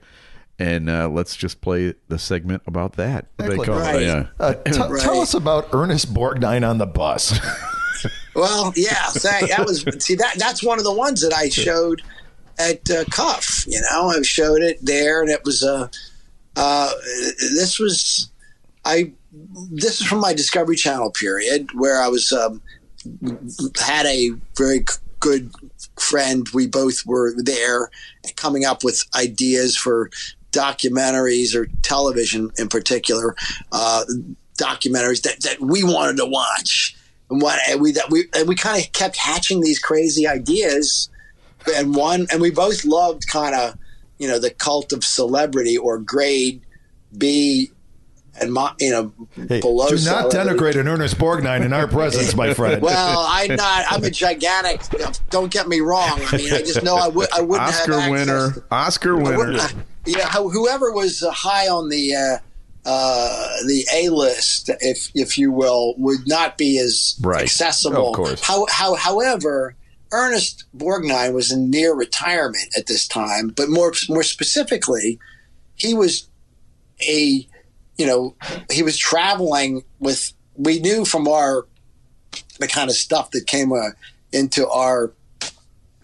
And 0.57 0.89
uh, 0.89 1.09
let's 1.09 1.35
just 1.35 1.59
play 1.59 1.95
the 2.07 2.17
segment 2.17 2.63
about 2.65 2.93
that. 2.93 3.25
What 3.35 3.49
they 3.49 3.55
call 3.57 3.77
it, 3.77 3.81
Right. 3.81 4.01
yeah. 4.03 4.27
Uh, 4.39 4.53
t- 4.53 4.71
Tell 5.01 5.19
us 5.19 5.33
about 5.33 5.67
Ernest 5.73 6.13
Borgnine 6.13 6.67
on 6.67 6.77
the 6.77 6.85
bus. 6.85 7.37
Well, 8.35 8.73
yeah, 8.75 9.09
thank, 9.11 9.49
that 9.49 9.65
was 9.65 9.85
see 10.03 10.15
that 10.15 10.35
that's 10.37 10.63
one 10.63 10.79
of 10.79 10.83
the 10.83 10.91
ones 10.91 11.21
that 11.21 11.33
I 11.33 11.49
showed 11.49 12.01
at 12.57 12.89
uh, 12.89 13.03
Cuff. 13.11 13.63
You 13.67 13.79
know, 13.81 14.09
I 14.09 14.21
showed 14.23 14.61
it 14.61 14.79
there, 14.83 15.21
and 15.21 15.29
it 15.29 15.43
was 15.45 15.61
a. 15.63 15.89
Uh, 16.55 16.91
this 17.55 17.79
was 17.79 18.29
I. 18.85 19.11
This 19.71 19.99
is 19.99 20.05
from 20.05 20.19
my 20.19 20.33
Discovery 20.33 20.75
Channel 20.75 21.11
period 21.11 21.69
where 21.73 22.01
I 22.01 22.07
was 22.07 22.31
um, 22.31 22.61
had 23.79 24.05
a 24.05 24.29
very 24.55 24.85
good 25.19 25.51
friend. 25.97 26.47
We 26.53 26.67
both 26.67 27.05
were 27.05 27.33
there, 27.37 27.89
coming 28.35 28.65
up 28.65 28.83
with 28.83 29.03
ideas 29.15 29.75
for 29.75 30.11
documentaries 30.51 31.55
or 31.55 31.65
television 31.81 32.51
in 32.57 32.69
particular, 32.69 33.35
uh, 33.71 34.05
documentaries 34.59 35.23
that, 35.23 35.41
that 35.41 35.59
we 35.59 35.83
wanted 35.83 36.17
to 36.17 36.25
watch. 36.25 36.95
And 37.29 37.41
what 37.41 37.59
and 37.67 37.81
we 37.81 37.91
that 37.93 38.11
we 38.11 38.25
and 38.35 38.47
we 38.47 38.55
kind 38.55 38.83
of 38.83 38.91
kept 38.93 39.17
hatching 39.17 39.61
these 39.61 39.79
crazy 39.79 40.27
ideas, 40.27 41.09
and 41.75 41.95
one 41.95 42.27
and 42.31 42.41
we 42.41 42.51
both 42.51 42.85
loved 42.85 43.27
kind 43.27 43.55
of 43.55 43.77
you 44.23 44.29
know 44.29 44.39
the 44.39 44.49
cult 44.51 44.93
of 44.93 45.03
celebrity 45.03 45.77
or 45.77 45.99
grade 45.99 46.61
B 47.17 47.71
and 48.39 48.53
mo- 48.53 48.71
you 48.79 48.89
know 48.89 49.13
Hey, 49.49 49.59
below. 49.59 49.89
do 49.89 49.95
not 50.05 50.31
celebrity. 50.31 50.37
denigrate 50.39 50.79
an 50.79 50.87
Ernest 50.87 51.17
Borgnine 51.17 51.61
in 51.65 51.73
our 51.73 51.87
presence, 51.89 52.33
my 52.35 52.53
friend. 52.53 52.81
Well, 52.89 53.25
I'm 53.27 53.53
not. 53.57 53.85
I'm 53.89 54.01
a 54.03 54.09
gigantic. 54.09 54.81
Don't 55.29 55.51
get 55.51 55.67
me 55.67 55.81
wrong. 55.81 56.19
I 56.31 56.37
mean, 56.37 56.53
I 56.53 56.59
just 56.61 56.83
know 56.83 56.95
I 56.95 57.09
would. 57.09 57.27
I 57.35 57.41
wouldn't 57.41 57.67
Oscar 57.67 57.99
have 57.99 58.11
winner. 58.11 58.51
to- 58.53 58.63
Oscar 58.71 59.17
winner. 59.17 59.57
I- 59.59 59.71
yeah, 60.05 60.29
whoever 60.31 60.91
was 60.93 61.21
uh, 61.21 61.31
high 61.31 61.67
on 61.67 61.89
the 61.89 62.15
uh, 62.15 62.37
uh, 62.89 63.47
the 63.67 63.85
A 63.93 64.09
list, 64.09 64.69
if 64.79 65.09
if 65.13 65.37
you 65.37 65.51
will, 65.51 65.95
would 65.97 66.25
not 66.27 66.57
be 66.57 66.79
as 66.79 67.15
Right. 67.21 67.43
accessible. 67.43 68.09
Of 68.11 68.15
course. 68.15 68.41
How, 68.41 68.65
how, 68.69 68.95
however, 68.95 69.75
Ernest 70.13 70.65
Borgnine 70.77 71.33
was 71.33 71.51
in 71.51 71.71
near 71.71 71.93
retirement 71.93 72.71
at 72.77 72.85
this 72.85 73.07
time, 73.07 73.49
but 73.49 73.67
more 73.67 73.93
more 74.07 74.23
specifically, 74.23 75.19
he 75.75 75.93
was 75.93 76.29
a 77.01 77.47
you 77.97 78.05
know 78.05 78.35
he 78.71 78.83
was 78.83 78.97
traveling 78.97 79.83
with. 79.99 80.31
We 80.55 80.79
knew 80.79 81.03
from 81.03 81.27
our 81.27 81.65
the 82.59 82.67
kind 82.67 82.91
of 82.91 82.95
stuff 82.95 83.31
that 83.31 83.47
came 83.47 83.73
uh, 83.73 83.89
into 84.31 84.69
our 84.69 85.11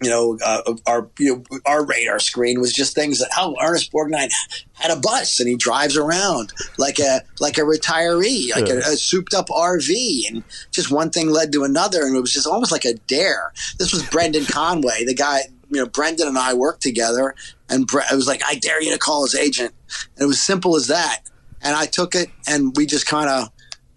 you 0.02 0.10
know, 0.10 0.38
uh, 0.44 0.62
our 0.88 1.10
you 1.20 1.44
know, 1.50 1.60
our 1.66 1.86
radar 1.86 2.20
screen 2.20 2.60
was 2.60 2.74
just 2.74 2.96
things 2.96 3.20
that 3.20 3.30
oh, 3.38 3.56
Ernest 3.62 3.92
Borgnine 3.92 4.30
had 4.74 4.92
a 4.92 5.00
bus 5.00 5.40
and 5.40 5.50
he 5.50 5.56
drives 5.56 5.98
around 5.98 6.54
like 6.78 7.00
a 7.00 7.22
like 7.40 7.58
a 7.58 7.62
retiree, 7.62 8.56
like 8.56 8.70
a, 8.70 8.78
a 8.78 8.98
souped 8.98 9.34
up 9.34 9.48
RV, 9.50 10.22
and 10.30 10.44
just 10.72 10.92
one 10.92 11.10
thing 11.10 11.30
led 11.30 11.52
to 11.52 11.64
another, 11.64 12.06
and 12.06 12.16
it 12.16 12.22
was 12.22 12.34
just 12.34 12.48
almost 12.48 12.72
like 12.72 12.86
a 12.86 12.94
dare. 13.08 13.52
This 13.78 13.92
was 13.92 14.04
Brendan 14.04 14.46
Conway, 14.46 15.06
the 15.06 15.16
guy. 15.16 15.42
You 15.72 15.82
know, 15.82 15.88
Brendan 15.88 16.28
and 16.28 16.38
I 16.38 16.56
worked 16.56 16.82
together, 16.82 17.36
and 17.70 17.86
Bre- 17.86 18.00
it 18.12 18.16
was 18.16 18.26
like, 18.26 18.42
I 18.44 18.56
dare 18.56 18.82
you 18.82 18.92
to 18.92 18.98
call 18.98 19.24
his 19.24 19.36
agent, 19.36 19.72
and 20.16 20.24
it 20.24 20.26
was 20.26 20.42
simple 20.42 20.76
as 20.76 20.88
that. 20.88 21.20
And 21.62 21.76
I 21.76 21.86
took 21.86 22.16
it, 22.16 22.30
and 22.48 22.76
we 22.76 22.88
just 22.88 23.06
kind 23.06 23.30
of 23.30 23.50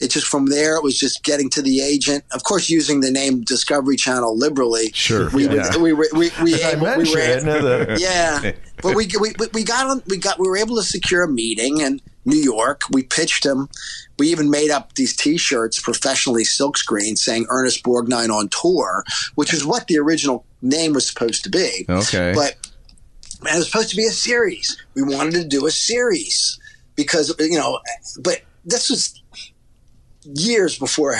it 0.02 0.10
just 0.10 0.26
from 0.26 0.46
there 0.46 0.76
it 0.76 0.82
was 0.82 0.98
just 0.98 1.22
getting 1.22 1.48
to 1.50 1.62
the 1.62 1.80
agent 1.80 2.24
of 2.32 2.42
course 2.44 2.68
using 2.68 3.00
the 3.00 3.10
name 3.10 3.42
discovery 3.42 3.96
channel 3.96 4.36
liberally 4.36 4.90
Sure, 4.92 5.30
we 5.30 5.48
yeah. 5.48 5.76
we 5.78 5.92
were 5.92 6.08
we, 6.12 6.30
we, 6.42 6.62
able- 6.62 6.86
we 6.96 7.10
were 7.10 7.96
yeah, 7.98 8.52
but 8.82 8.94
we, 8.94 9.08
we 9.20 9.32
we 9.54 9.64
got 9.64 9.86
on 9.86 10.02
we 10.08 10.18
got 10.18 10.38
we 10.38 10.48
were 10.48 10.56
able 10.56 10.76
to 10.76 10.82
secure 10.82 11.22
a 11.22 11.28
meeting 11.28 11.80
in 11.80 12.00
New 12.24 12.36
York. 12.36 12.82
We 12.90 13.02
pitched 13.02 13.44
him. 13.44 13.68
We 14.18 14.28
even 14.28 14.50
made 14.50 14.70
up 14.70 14.94
these 14.94 15.16
T-shirts 15.16 15.80
professionally 15.80 16.44
silkscreen 16.44 17.18
saying 17.18 17.46
Ernest 17.48 17.82
Borgnine 17.82 18.30
on 18.30 18.48
tour, 18.48 19.04
which 19.34 19.52
is 19.52 19.64
what 19.64 19.88
the 19.88 19.98
original 19.98 20.44
name 20.60 20.92
was 20.92 21.06
supposed 21.08 21.42
to 21.44 21.50
be. 21.50 21.84
Okay. 21.88 22.32
but 22.34 22.56
and 23.40 23.54
it 23.54 23.58
was 23.58 23.66
supposed 23.66 23.90
to 23.90 23.96
be 23.96 24.06
a 24.06 24.10
series. 24.10 24.76
We 24.94 25.02
wanted 25.02 25.34
to 25.34 25.44
do 25.44 25.66
a 25.66 25.70
series 25.70 26.58
because 26.94 27.34
you 27.40 27.58
know, 27.58 27.80
but 28.20 28.42
this 28.64 28.88
was 28.90 29.21
years 30.24 30.78
before 30.78 31.16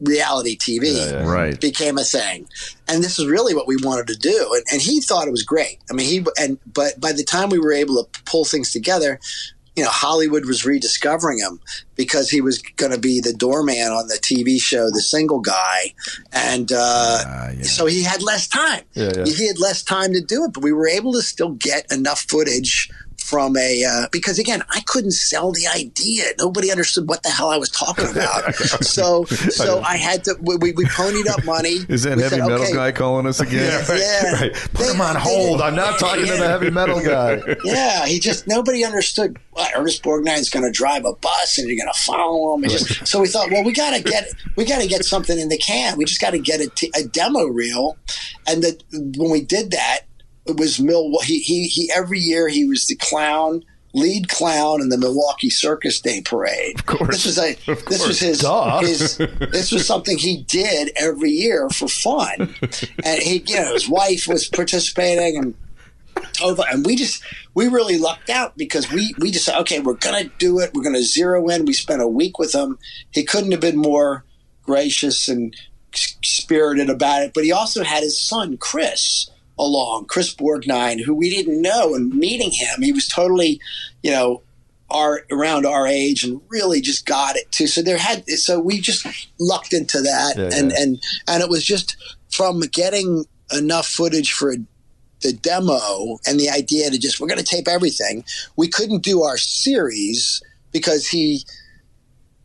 reality 0.00 0.56
TV 0.58 1.24
Right. 1.26 1.58
became 1.60 1.96
a 1.98 2.04
thing. 2.04 2.46
And 2.88 3.02
this 3.02 3.18
is 3.18 3.26
really 3.26 3.54
what 3.54 3.66
we 3.66 3.76
wanted 3.82 4.06
to 4.08 4.16
do. 4.16 4.50
And, 4.54 4.62
and 4.72 4.82
he 4.82 5.00
thought 5.00 5.26
it 5.26 5.30
was 5.30 5.42
great. 5.42 5.78
I 5.90 5.94
mean, 5.94 6.06
he, 6.06 6.26
and, 6.38 6.58
but 6.72 7.00
by 7.00 7.12
the 7.12 7.24
time 7.24 7.48
we 7.48 7.58
were 7.58 7.72
able 7.72 8.04
to 8.04 8.22
pull 8.24 8.44
things 8.44 8.72
together, 8.72 9.18
you 9.74 9.82
know, 9.82 9.90
Hollywood 9.90 10.46
was 10.46 10.64
rediscovering 10.64 11.38
him 11.38 11.60
because 11.96 12.30
he 12.30 12.40
was 12.40 12.58
going 12.76 12.92
to 12.92 12.98
be 12.98 13.20
the 13.20 13.32
doorman 13.34 13.76
on 13.88 14.08
the 14.08 14.14
TV 14.14 14.58
show, 14.60 14.86
The 14.90 15.02
Single 15.02 15.40
Guy. 15.40 15.92
And, 16.32 16.72
uh, 16.72 16.76
Ah, 17.26 17.50
yeah. 17.56 17.62
so 17.62 17.84
he 17.86 18.02
had 18.02 18.22
less 18.22 18.48
time. 18.48 18.82
Yeah, 18.94 19.12
yeah. 19.16 19.24
He 19.26 19.46
had 19.46 19.58
less 19.58 19.82
time 19.82 20.12
to 20.14 20.20
do 20.22 20.44
it, 20.44 20.52
but 20.54 20.62
we 20.62 20.72
were 20.72 20.88
able 20.88 21.12
to 21.14 21.20
still 21.22 21.50
get 21.50 21.90
enough 21.92 22.20
footage 22.28 22.90
from 23.26 23.56
a 23.56 23.84
uh, 23.84 24.06
because 24.12 24.38
again 24.38 24.62
I 24.70 24.80
couldn't 24.86 25.10
sell 25.12 25.52
the 25.52 25.66
idea. 25.74 26.24
Nobody 26.38 26.70
understood 26.70 27.08
what 27.08 27.22
the 27.22 27.30
hell 27.30 27.50
I 27.50 27.56
was 27.56 27.70
talking 27.70 28.06
about. 28.10 28.54
so 28.54 29.24
so 29.24 29.80
I 29.80 29.96
had 29.96 30.24
to 30.24 30.36
we, 30.40 30.56
we, 30.56 30.72
ponied 30.86 31.26
up 31.28 31.44
money. 31.44 31.78
Is 31.88 32.04
that 32.04 32.16
We 32.16 32.22
heavy 32.22 32.36
said, 32.36 32.46
metal 32.48 32.62
okay, 32.62 32.72
guy 32.74 32.92
calling 32.92 33.26
us 33.26 33.40
again? 33.40 33.84
Yeah, 33.88 34.32
Right. 34.32 34.52
Put 34.54 34.86
They- 34.86 34.92
him 34.92 35.00
on 35.00 35.16
hold. 35.16 35.58
did- 35.58 35.66
I'm 35.66 35.74
not 35.74 35.98
talking 35.98 36.26
to 36.26 36.32
the 36.36 36.48
heavy 36.48 36.70
metal 36.70 37.00
guy. 37.02 37.40
Yeah, 37.64 38.06
he 38.06 38.20
just 38.20 38.46
nobody 38.46 38.84
understood. 38.84 39.38
What, 39.50 39.72
Ernest 39.74 40.02
Borgnine's 40.02 40.50
going 40.50 40.64
to 40.64 40.70
drive 40.70 41.04
a 41.04 41.14
bus, 41.14 41.58
and 41.58 41.66
you're 41.68 41.76
going 41.78 41.92
to 41.92 42.00
follow 42.00 42.54
him. 42.54 42.62
And 42.62 42.72
just, 42.72 43.06
so 43.06 43.20
we 43.20 43.26
thought, 43.28 43.50
well, 43.50 43.64
we 43.64 43.72
got 43.72 43.94
to 43.96 44.02
get 44.02 44.28
we 44.56 44.64
got 44.64 44.80
to 44.80 44.86
get 44.86 45.04
something 45.04 45.38
in 45.38 45.48
the 45.48 45.58
can. 45.58 45.96
We 45.96 46.04
just 46.04 46.20
got 46.20 46.30
to 46.30 46.38
get 46.38 46.60
a, 46.60 46.68
t- 46.68 46.92
a 46.94 47.02
demo 47.04 47.44
reel. 47.46 47.96
And 48.46 48.62
that 48.62 48.82
when 48.92 49.30
we 49.30 49.40
did 49.42 49.70
that, 49.72 50.00
it 50.48 50.56
was 50.58 50.80
Milwaukee. 50.80 51.38
He, 51.38 51.64
he 51.64 51.68
he 51.68 51.92
every 51.94 52.18
year 52.18 52.48
he 52.48 52.64
was 52.64 52.86
the 52.86 52.96
clown. 52.96 53.64
Lead 53.94 54.28
clown 54.28 54.82
in 54.82 54.90
the 54.90 54.98
Milwaukee 54.98 55.48
Circus 55.48 56.02
Day 56.02 56.20
Parade. 56.20 56.80
Of 56.80 56.84
course. 56.86 57.08
this 57.08 57.24
was 57.24 57.38
a 57.38 57.54
this 57.88 58.06
was 58.06 58.20
his, 58.20 58.40
Duh. 58.40 58.80
his 58.80 59.16
this 59.16 59.72
was 59.72 59.86
something 59.86 60.18
he 60.18 60.42
did 60.42 60.92
every 60.96 61.30
year 61.30 61.70
for 61.70 61.88
fun, 61.88 62.54
and 63.04 63.22
he 63.22 63.42
you 63.46 63.56
know 63.56 63.72
his 63.72 63.88
wife 63.88 64.28
was 64.28 64.48
participating 64.48 65.38
and 65.38 65.54
Tova, 66.32 66.64
and 66.70 66.84
we 66.84 66.96
just 66.96 67.22
we 67.54 67.68
really 67.68 67.98
lucked 67.98 68.30
out 68.30 68.56
because 68.56 68.90
we 68.90 69.14
we 69.18 69.30
just 69.30 69.46
said, 69.46 69.58
okay, 69.60 69.80
we're 69.80 69.94
gonna 69.94 70.30
do 70.38 70.60
it. 70.60 70.72
We're 70.74 70.82
gonna 70.82 71.02
zero 71.02 71.48
in. 71.48 71.64
We 71.64 71.72
spent 71.72 72.02
a 72.02 72.08
week 72.08 72.38
with 72.38 72.54
him. 72.54 72.78
He 73.10 73.24
couldn't 73.24 73.52
have 73.52 73.60
been 73.60 73.78
more 73.78 74.24
gracious 74.62 75.28
and 75.28 75.56
spirited 75.94 76.90
about 76.90 77.22
it. 77.22 77.32
But 77.34 77.44
he 77.44 77.52
also 77.52 77.82
had 77.82 78.02
his 78.02 78.20
son 78.20 78.56
Chris 78.58 79.30
along, 79.58 80.06
Chris 80.06 80.34
Borgnine, 80.34 81.00
who 81.02 81.14
we 81.14 81.30
didn't 81.30 81.60
know. 81.62 81.94
And 81.94 82.12
meeting 82.14 82.50
him, 82.50 82.82
he 82.82 82.92
was 82.92 83.08
totally, 83.08 83.60
you 84.02 84.10
know, 84.10 84.42
our 84.90 85.22
around 85.32 85.66
our 85.66 85.86
age 85.86 86.22
and 86.22 86.40
really 86.48 86.80
just 86.80 87.06
got 87.06 87.34
it 87.36 87.50
too. 87.50 87.66
So 87.66 87.82
there 87.82 87.98
had 87.98 88.28
so 88.28 88.60
we 88.60 88.80
just 88.80 89.04
lucked 89.40 89.72
into 89.72 90.00
that, 90.02 90.34
Yeah, 90.36 90.50
and 90.58 90.70
yeah. 90.70 90.82
and 90.82 91.02
and 91.26 91.42
it 91.42 91.48
was 91.48 91.64
just 91.64 91.96
from 92.30 92.60
getting 92.60 93.24
enough 93.52 93.86
footage 93.86 94.32
for 94.32 94.54
the 95.22 95.32
demo 95.32 96.18
and 96.26 96.38
the 96.38 96.50
idea 96.50 96.90
to 96.90 96.98
just 96.98 97.18
we're 97.20 97.26
going 97.26 97.38
to 97.38 97.44
tape 97.44 97.66
everything. 97.66 98.22
We 98.56 98.68
couldn't 98.68 99.02
do 99.02 99.22
our 99.22 99.38
series 99.38 100.40
because 100.70 101.08
he 101.08 101.40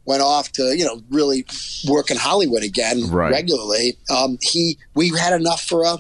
went 0.06 0.24
off 0.24 0.52
to 0.54 0.76
you 0.76 0.86
know 0.86 1.02
really 1.12 1.45
work 1.88 2.10
in 2.10 2.17
Hollywood 2.17 2.63
again 2.63 3.08
Right. 3.12 3.32
regularly. 3.32 3.97
Um, 4.10 4.39
he 4.41 4.80
we 4.95 5.10
had 5.10 5.34
enough 5.34 5.62
for 5.62 5.84
a 5.84 6.00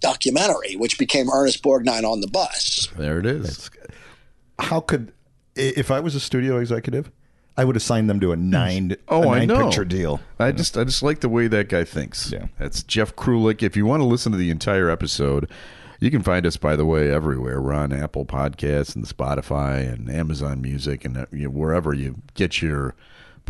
documentary, 0.00 0.76
which 0.76 0.98
became 0.98 1.30
Ernest 1.30 1.62
Borgnine 1.62 2.04
on 2.04 2.20
the 2.20 2.26
bus. 2.28 2.88
There 2.96 3.18
it 3.18 3.26
is. 3.26 3.70
How 4.58 4.80
could 4.80 5.12
if 5.54 5.90
I 5.90 6.00
was 6.00 6.14
a 6.14 6.20
studio 6.20 6.58
executive, 6.58 7.10
I 7.56 7.64
would 7.64 7.76
assign 7.76 8.06
them 8.06 8.20
to 8.20 8.32
a 8.32 8.36
nine 8.36 8.96
Oh, 9.08 9.24
a 9.24 9.28
I 9.30 9.38
nine 9.40 9.48
know. 9.48 9.64
picture 9.66 9.84
deal. 9.84 10.20
I 10.38 10.52
just 10.52 10.76
I 10.78 10.84
just 10.84 11.02
like 11.02 11.20
the 11.20 11.28
way 11.28 11.48
that 11.48 11.68
guy 11.68 11.84
thinks. 11.84 12.30
Yeah. 12.32 12.46
That's 12.58 12.82
Jeff 12.82 13.14
Krulik. 13.16 13.62
If 13.62 13.76
you 13.76 13.86
want 13.86 14.00
to 14.00 14.06
listen 14.06 14.32
to 14.32 14.38
the 14.38 14.50
entire 14.50 14.88
episode, 14.90 15.50
you 15.98 16.10
can 16.10 16.22
find 16.22 16.46
us 16.46 16.56
by 16.56 16.76
the 16.76 16.86
way 16.86 17.10
everywhere. 17.10 17.60
We're 17.60 17.72
on 17.74 17.92
Apple 17.92 18.24
Podcasts 18.24 18.94
and 18.96 19.04
Spotify 19.06 19.90
and 19.92 20.10
Amazon 20.10 20.62
Music 20.62 21.04
and 21.04 21.16
uh, 21.18 21.26
you 21.32 21.44
know, 21.44 21.50
wherever 21.50 21.92
you 21.92 22.16
get 22.34 22.62
your 22.62 22.94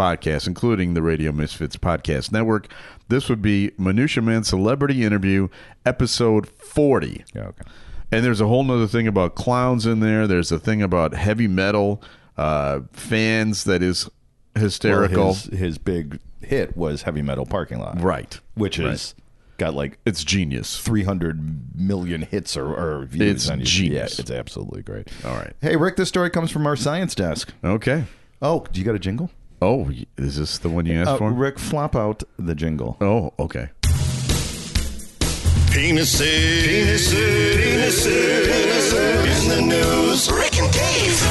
podcasts, 0.05 0.47
including 0.47 0.95
the 0.95 1.03
Radio 1.03 1.31
Misfits 1.31 1.77
Podcast 1.77 2.33
Network. 2.33 2.73
This 3.09 3.29
would 3.29 3.43
be 3.43 3.73
Minutia 3.77 4.23
Man 4.23 4.45
Celebrity 4.45 5.05
Interview, 5.05 5.49
episode 5.85 6.49
forty. 6.49 7.23
Yeah, 7.35 7.49
okay. 7.49 7.65
And 8.11 8.25
there's 8.25 8.41
a 8.41 8.47
whole 8.47 8.65
nother 8.65 8.87
thing 8.87 9.07
about 9.07 9.35
clowns 9.35 9.85
in 9.85 10.01
there. 10.01 10.27
There's 10.27 10.51
a 10.51 10.59
thing 10.59 10.81
about 10.81 11.13
heavy 11.15 11.47
metal 11.47 12.03
uh, 12.39 12.81
fans 12.93 13.65
that 13.65 13.83
is 13.83 14.09
hysterical. 14.57 15.25
Well, 15.25 15.35
his, 15.35 15.45
his 15.59 15.79
big 15.79 16.19
hit 16.43 16.77
was 16.77 17.03
Heavy 17.03 17.21
Metal 17.23 17.45
Parking 17.45 17.79
Lot. 17.79 18.01
Right. 18.01 18.41
Which 18.55 18.79
Right. 18.79 18.95
is 18.95 19.15
got 19.59 19.75
like 19.75 19.99
It's 20.07 20.25
genius. 20.25 20.81
300 20.81 21.77
million 21.79 22.23
hits 22.23 22.57
or, 22.57 22.75
or 22.75 23.05
views. 23.05 23.43
It's 23.45 23.51
on 23.51 23.63
genius. 23.63 24.17
Yeah, 24.19 24.23
it's 24.23 24.31
absolutely 24.31 24.83
great. 24.83 25.09
All 25.25 25.35
right. 25.37 25.53
Hey, 25.61 25.77
Rick, 25.77 25.97
this 25.97 26.09
story 26.09 26.31
comes 26.31 26.51
from 26.51 26.67
our 26.67 26.77
science 26.77 27.15
desk. 27.15 27.53
Okay. 27.63 28.05
Oh, 28.43 28.67
do 28.73 28.81
you 28.81 28.87
got 28.87 28.95
a 28.95 28.99
jingle? 28.99 29.31
Oh, 29.63 29.91
is 30.17 30.37
this 30.39 30.59
the 30.59 30.69
one 30.71 30.87
you 30.87 30.95
asked 31.01 31.11
Uh, 31.11 31.17
for? 31.19 31.33
Rick, 31.33 31.59
flop 31.59 31.95
out 31.95 32.23
the 32.39 32.55
jingle. 32.55 32.97
Oh, 33.01 33.33
okay. 33.39 33.69
Penises. 35.71 37.13
Penises. 37.13 38.07
Penises. 38.47 39.43
In 39.43 39.49
the 39.49 39.61
news. 39.75 40.31
Rick 40.33 40.59
and 40.59 40.73
Dave. 40.73 41.23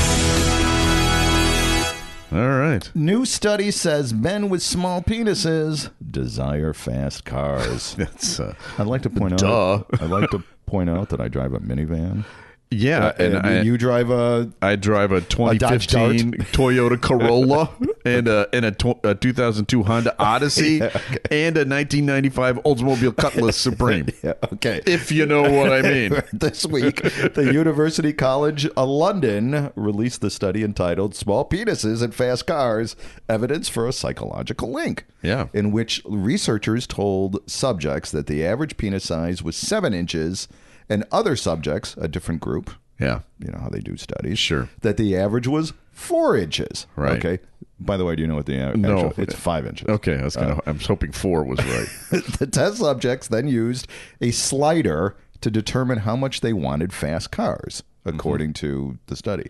All 2.32 2.58
right. 2.60 2.90
New 2.94 3.26
study 3.26 3.72
says 3.72 4.14
men 4.14 4.50
with 4.50 4.62
small 4.62 5.02
penises 5.02 5.90
desire 6.12 6.74
fast 6.74 7.26
cars. 7.26 7.96
That's 7.98 8.40
uh, 8.40 8.54
I'd 8.78 8.86
like 8.88 9.02
to 9.02 9.10
point 9.10 9.38
Duh. 9.40 9.74
out. 9.76 9.88
I'd 10.00 10.10
like 10.12 10.30
to 10.30 10.44
point 10.68 10.90
out 10.92 11.10
that 11.10 11.20
I 11.20 11.28
drive 11.28 11.54
a 11.54 11.60
minivan. 11.60 12.24
Yeah, 12.72 13.06
Uh, 13.08 13.14
and, 13.20 13.34
and 13.36 13.48
I, 13.48 13.62
you 13.62 13.78
drive 13.78 14.12
a 14.12 14.52
I 14.62 14.76
drive 14.76 15.12
a 15.12 15.22
Dodge 15.22 15.58
Dart. 15.58 15.82
2015 16.12 16.32
Toyota 16.54 17.02
Corolla 17.02 17.72
and 18.06 18.28
a 18.28 18.48
and 18.54 18.64
a, 18.66 18.72
tw- 18.72 19.04
a 19.04 19.16
2002 19.16 19.84
Honda 19.84 20.16
Odyssey 20.20 20.74
Yeah, 20.78 20.86
okay. 20.86 21.48
and 21.48 21.58
a 21.58 21.66
1995 21.66 22.58
Oldsmobile 22.64 23.16
Cutlass 23.18 23.58
Supreme. 23.58 24.08
yeah, 24.24 24.34
okay. 24.54 24.82
If 24.86 25.12
you 25.12 25.26
know 25.26 25.42
what 25.42 25.72
I 25.74 25.82
mean. 25.82 26.22
this 26.32 26.66
week, 26.66 27.02
the 27.34 27.50
University 27.52 28.14
College 28.14 28.68
of 28.68 28.88
London 28.88 29.72
released 29.76 30.22
the 30.22 30.30
study 30.30 30.64
entitled 30.64 31.16
Small 31.16 31.46
Penises 31.50 32.04
and 32.04 32.14
Fast 32.14 32.46
Cars 32.46 32.96
Evidence 33.28 33.68
for 33.68 33.88
a 33.88 33.92
Psychological 33.94 34.72
Link. 34.72 35.06
Yeah. 35.24 35.48
In 35.54 35.72
which 35.72 36.02
researchers 36.06 36.86
told 36.86 37.40
subjects 37.50 38.12
that 38.12 38.28
the 38.28 38.46
average 38.46 38.78
penis 38.78 39.06
size 39.06 39.42
was 39.44 39.56
seven 39.56 39.94
inches, 39.94 40.48
and 40.90 41.06
other 41.12 41.36
subjects, 41.36 41.96
a 41.98 42.08
different 42.08 42.42
group, 42.42 42.72
Yeah. 43.00 43.20
you 43.40 43.52
know 43.52 43.60
how 43.60 43.70
they 43.70 43.80
do 43.80 43.96
studies, 43.98 44.40
Sure. 44.40 44.70
that 44.82 44.98
the 44.98 45.16
average 45.16 45.48
was 45.48 45.74
four 45.92 46.36
inches. 46.36 46.88
Right. 46.96 47.18
Okay. 47.24 47.40
By 47.80 47.96
the 47.96 48.04
way, 48.04 48.16
do 48.16 48.22
you 48.22 48.28
know 48.28 48.36
what 48.36 48.46
the 48.46 48.58
average? 48.58 48.82
No. 48.82 49.14
It's 49.18 49.36
five 49.36 49.66
inches. 49.66 49.88
Okay, 49.88 50.20
I 50.20 50.24
was 50.24 50.36
gonna. 50.36 50.56
Uh, 50.56 50.62
I 50.66 50.72
was 50.72 50.86
hoping 50.86 51.14
four 51.14 51.46
was 51.46 51.60
right. 51.60 51.88
the 52.40 52.48
test 52.48 52.78
subjects 52.78 53.30
then 53.30 53.48
used 53.48 53.88
a 54.20 54.32
slider 54.32 55.16
to 55.40 55.50
determine 55.50 56.00
how 56.00 56.18
much 56.18 56.42
they 56.42 56.52
wanted 56.52 56.92
fast 56.92 57.32
cars, 57.32 57.84
according 58.04 58.50
mm-hmm. 58.50 58.68
to 58.68 59.00
the 59.08 59.16
study. 59.16 59.50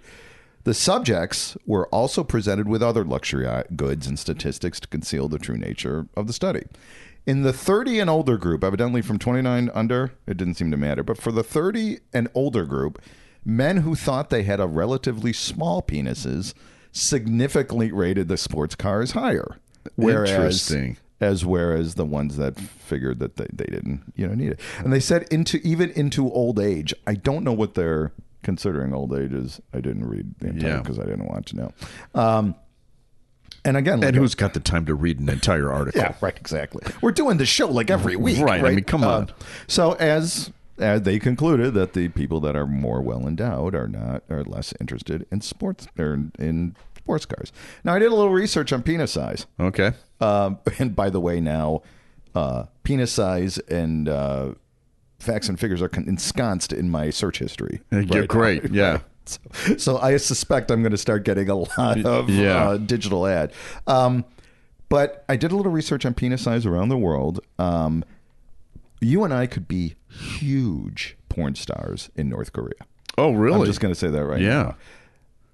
The 0.63 0.73
subjects 0.73 1.57
were 1.65 1.87
also 1.87 2.23
presented 2.23 2.67
with 2.67 2.83
other 2.83 3.03
luxury 3.03 3.47
uh, 3.47 3.63
goods 3.75 4.05
and 4.05 4.19
statistics 4.19 4.79
to 4.81 4.87
conceal 4.87 5.27
the 5.27 5.39
true 5.39 5.57
nature 5.57 6.07
of 6.15 6.27
the 6.27 6.33
study. 6.33 6.65
In 7.25 7.43
the 7.43 7.53
30 7.53 7.99
and 7.99 8.09
older 8.09 8.37
group, 8.37 8.63
evidently 8.63 9.01
from 9.01 9.19
29 9.19 9.69
under, 9.73 10.13
it 10.25 10.37
didn't 10.37 10.55
seem 10.55 10.71
to 10.71 10.77
matter, 10.77 11.03
but 11.03 11.17
for 11.17 11.31
the 11.31 11.43
30 11.43 11.99
and 12.13 12.27
older 12.33 12.65
group, 12.65 12.99
men 13.45 13.77
who 13.77 13.95
thought 13.95 14.29
they 14.29 14.43
had 14.43 14.59
a 14.59 14.65
relatively 14.67 15.31
small 15.33 15.81
penises 15.81 16.53
significantly 16.91 17.91
rated 17.91 18.27
the 18.27 18.37
sports 18.37 18.75
cars 18.75 19.11
higher. 19.11 19.57
Whereas 19.95 20.31
Interesting. 20.31 20.97
as 21.21 21.45
whereas 21.45 21.95
the 21.95 22.05
ones 22.05 22.37
that 22.37 22.59
figured 22.59 23.19
that 23.19 23.37
they, 23.37 23.47
they 23.51 23.65
didn't 23.65 24.01
you 24.15 24.27
know 24.27 24.33
need 24.35 24.51
it 24.51 24.59
and 24.79 24.91
they 24.93 24.99
said 24.99 25.23
into 25.31 25.57
even 25.63 25.89
into 25.91 26.29
old 26.31 26.59
age 26.59 26.93
i 27.07 27.13
don't 27.15 27.43
know 27.43 27.53
what 27.53 27.73
they're 27.75 28.11
considering 28.43 28.93
old 28.93 29.13
age 29.13 29.33
is 29.33 29.59
i 29.73 29.79
didn't 29.79 30.05
read 30.07 30.33
the 30.39 30.47
entire 30.47 30.69
Yeah. 30.71 30.77
because 30.81 30.99
i 30.99 31.03
didn't 31.05 31.25
want 31.27 31.45
to 31.47 31.55
know 31.55 31.71
um 32.13 32.55
and 33.65 33.77
again 33.77 33.99
like 33.99 34.09
and 34.09 34.17
who's 34.17 34.35
got 34.35 34.53
the 34.53 34.59
time 34.59 34.85
to 34.85 34.93
read 34.95 35.19
an 35.19 35.29
entire 35.29 35.71
article? 35.71 36.01
yeah 36.01 36.15
right 36.21 36.37
exactly 36.37 36.81
we're 37.01 37.11
doing 37.11 37.37
the 37.37 37.45
show 37.45 37.67
like 37.67 37.89
every 37.89 38.15
week 38.15 38.39
Right, 38.39 38.63
I 38.63 38.69
mean, 38.75 38.83
come 38.83 39.03
Uh, 39.03 39.07
on. 39.19 39.29
so 39.67 39.93
as 39.93 40.51
as 40.77 41.01
they 41.01 41.19
concluded 41.19 41.73
that 41.73 41.93
the 41.93 42.07
people 42.09 42.39
that 42.41 42.55
are 42.55 42.65
more 42.65 43.01
well 43.01 43.27
endowed 43.27 43.75
are 43.75 43.87
not 43.87 44.23
are 44.29 44.43
less 44.43 44.73
interested 44.79 45.25
in 45.31 45.41
sports 45.41 45.87
or 45.97 46.13
in 46.39 46.75
sports 46.97 47.25
cars 47.25 47.51
now 47.83 47.93
i 47.95 47.99
did 47.99 48.11
a 48.11 48.15
little 48.15 48.31
research 48.31 48.71
on 48.71 48.81
penis 48.83 49.11
size 49.11 49.45
Okay. 49.59 49.91
um, 50.21 50.59
and 50.79 50.95
by 50.95 51.09
the 51.09 51.19
way, 51.19 51.39
now 51.41 51.81
uh, 52.35 52.65
penis 52.83 53.11
size 53.11 53.57
and 53.69 54.07
uh, 54.07 54.53
facts 55.17 55.49
and 55.49 55.59
figures 55.59 55.81
are 55.81 55.89
con- 55.89 56.07
ensconced 56.07 56.71
in 56.71 56.89
my 56.89 57.09
search 57.09 57.39
history. 57.39 57.81
You're 57.91 58.01
right 58.01 58.09
now. 58.13 58.25
great. 58.27 58.71
Yeah. 58.71 58.99
So, 59.53 59.77
so 59.77 59.97
I 59.99 60.17
suspect 60.17 60.71
I'm 60.71 60.81
going 60.81 60.91
to 60.91 60.97
start 60.97 61.23
getting 61.25 61.49
a 61.49 61.55
lot 61.55 62.05
of 62.05 62.29
Yeah. 62.29 62.69
uh, 62.69 62.77
digital 62.77 63.27
ad. 63.27 63.51
Um, 63.85 64.25
but 64.89 65.23
I 65.29 65.35
did 65.35 65.51
a 65.51 65.55
little 65.55 65.71
research 65.71 66.05
on 66.05 66.13
penis 66.15 66.41
size 66.41 66.65
around 66.65 66.89
the 66.89 66.97
world. 66.97 67.39
Um, 67.59 68.03
you 69.01 69.23
and 69.23 69.33
I 69.33 69.45
could 69.45 69.67
be 69.67 69.95
huge 70.09 71.15
porn 71.29 71.55
stars 71.55 72.09
in 72.15 72.27
North 72.29 72.53
Korea. 72.53 72.73
Oh, 73.17 73.31
really? 73.33 73.59
I'm 73.59 73.65
just 73.65 73.79
going 73.81 73.93
to 73.93 73.99
say 73.99 74.07
that 74.09 74.25
right 74.25 74.41
Yeah. 74.41 74.63
now. 74.63 74.75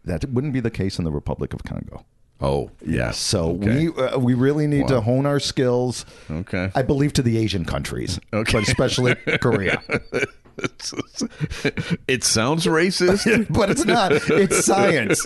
That 0.05 0.29
wouldn't 0.29 0.53
be 0.53 0.59
the 0.59 0.69
case 0.71 0.99
in 0.99 1.03
the 1.05 1.11
Republic 1.11 1.53
of 1.53 1.63
Congo. 1.63 2.05
Oh, 2.41 2.69
yeah. 2.85 3.11
So 3.11 3.51
Okay. 3.51 3.87
we 3.89 4.03
uh, 4.03 4.19
we 4.19 4.33
really 4.33 4.67
need 4.67 4.87
to 4.89 5.01
hone 5.01 5.25
our 5.25 5.39
skills. 5.39 6.05
Okay. 6.29 6.69
I 6.75 6.81
believe 6.81 7.13
to 7.13 7.21
the 7.21 7.37
Asian 7.37 7.65
countries, 7.65 8.19
Okay. 8.33 8.51
but 8.53 8.63
especially 8.67 9.15
Korea. 9.41 9.81
it 12.07 12.23
sounds 12.23 12.65
racist. 12.65 13.47
but 13.53 13.69
it's 13.69 13.85
not. 13.85 14.11
It's 14.13 14.65
science. 14.65 15.25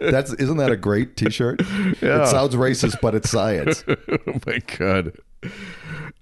That's 0.00 0.32
isn't 0.34 0.56
that 0.56 0.70
a 0.70 0.76
great 0.76 1.16
T-shirt? 1.16 1.60
Yeah. 2.00 2.22
It 2.22 2.26
sounds 2.28 2.54
racist, 2.54 3.00
but 3.00 3.14
it's 3.14 3.30
science. 3.30 3.84
oh 3.88 4.40
my 4.46 4.58
god. 4.78 5.12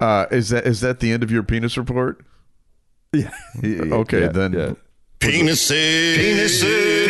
Uh, 0.00 0.26
is 0.30 0.50
that 0.50 0.66
is 0.66 0.80
that 0.80 1.00
the 1.00 1.12
end 1.12 1.22
of 1.22 1.30
your 1.30 1.42
penis 1.42 1.76
report? 1.76 2.24
Yeah. 3.12 3.30
Okay, 3.64 4.20
Yeah, 4.22 4.28
then. 4.28 4.52
yeah. 4.52 4.72
Penises. 5.20 6.16
Penises. 6.16 7.08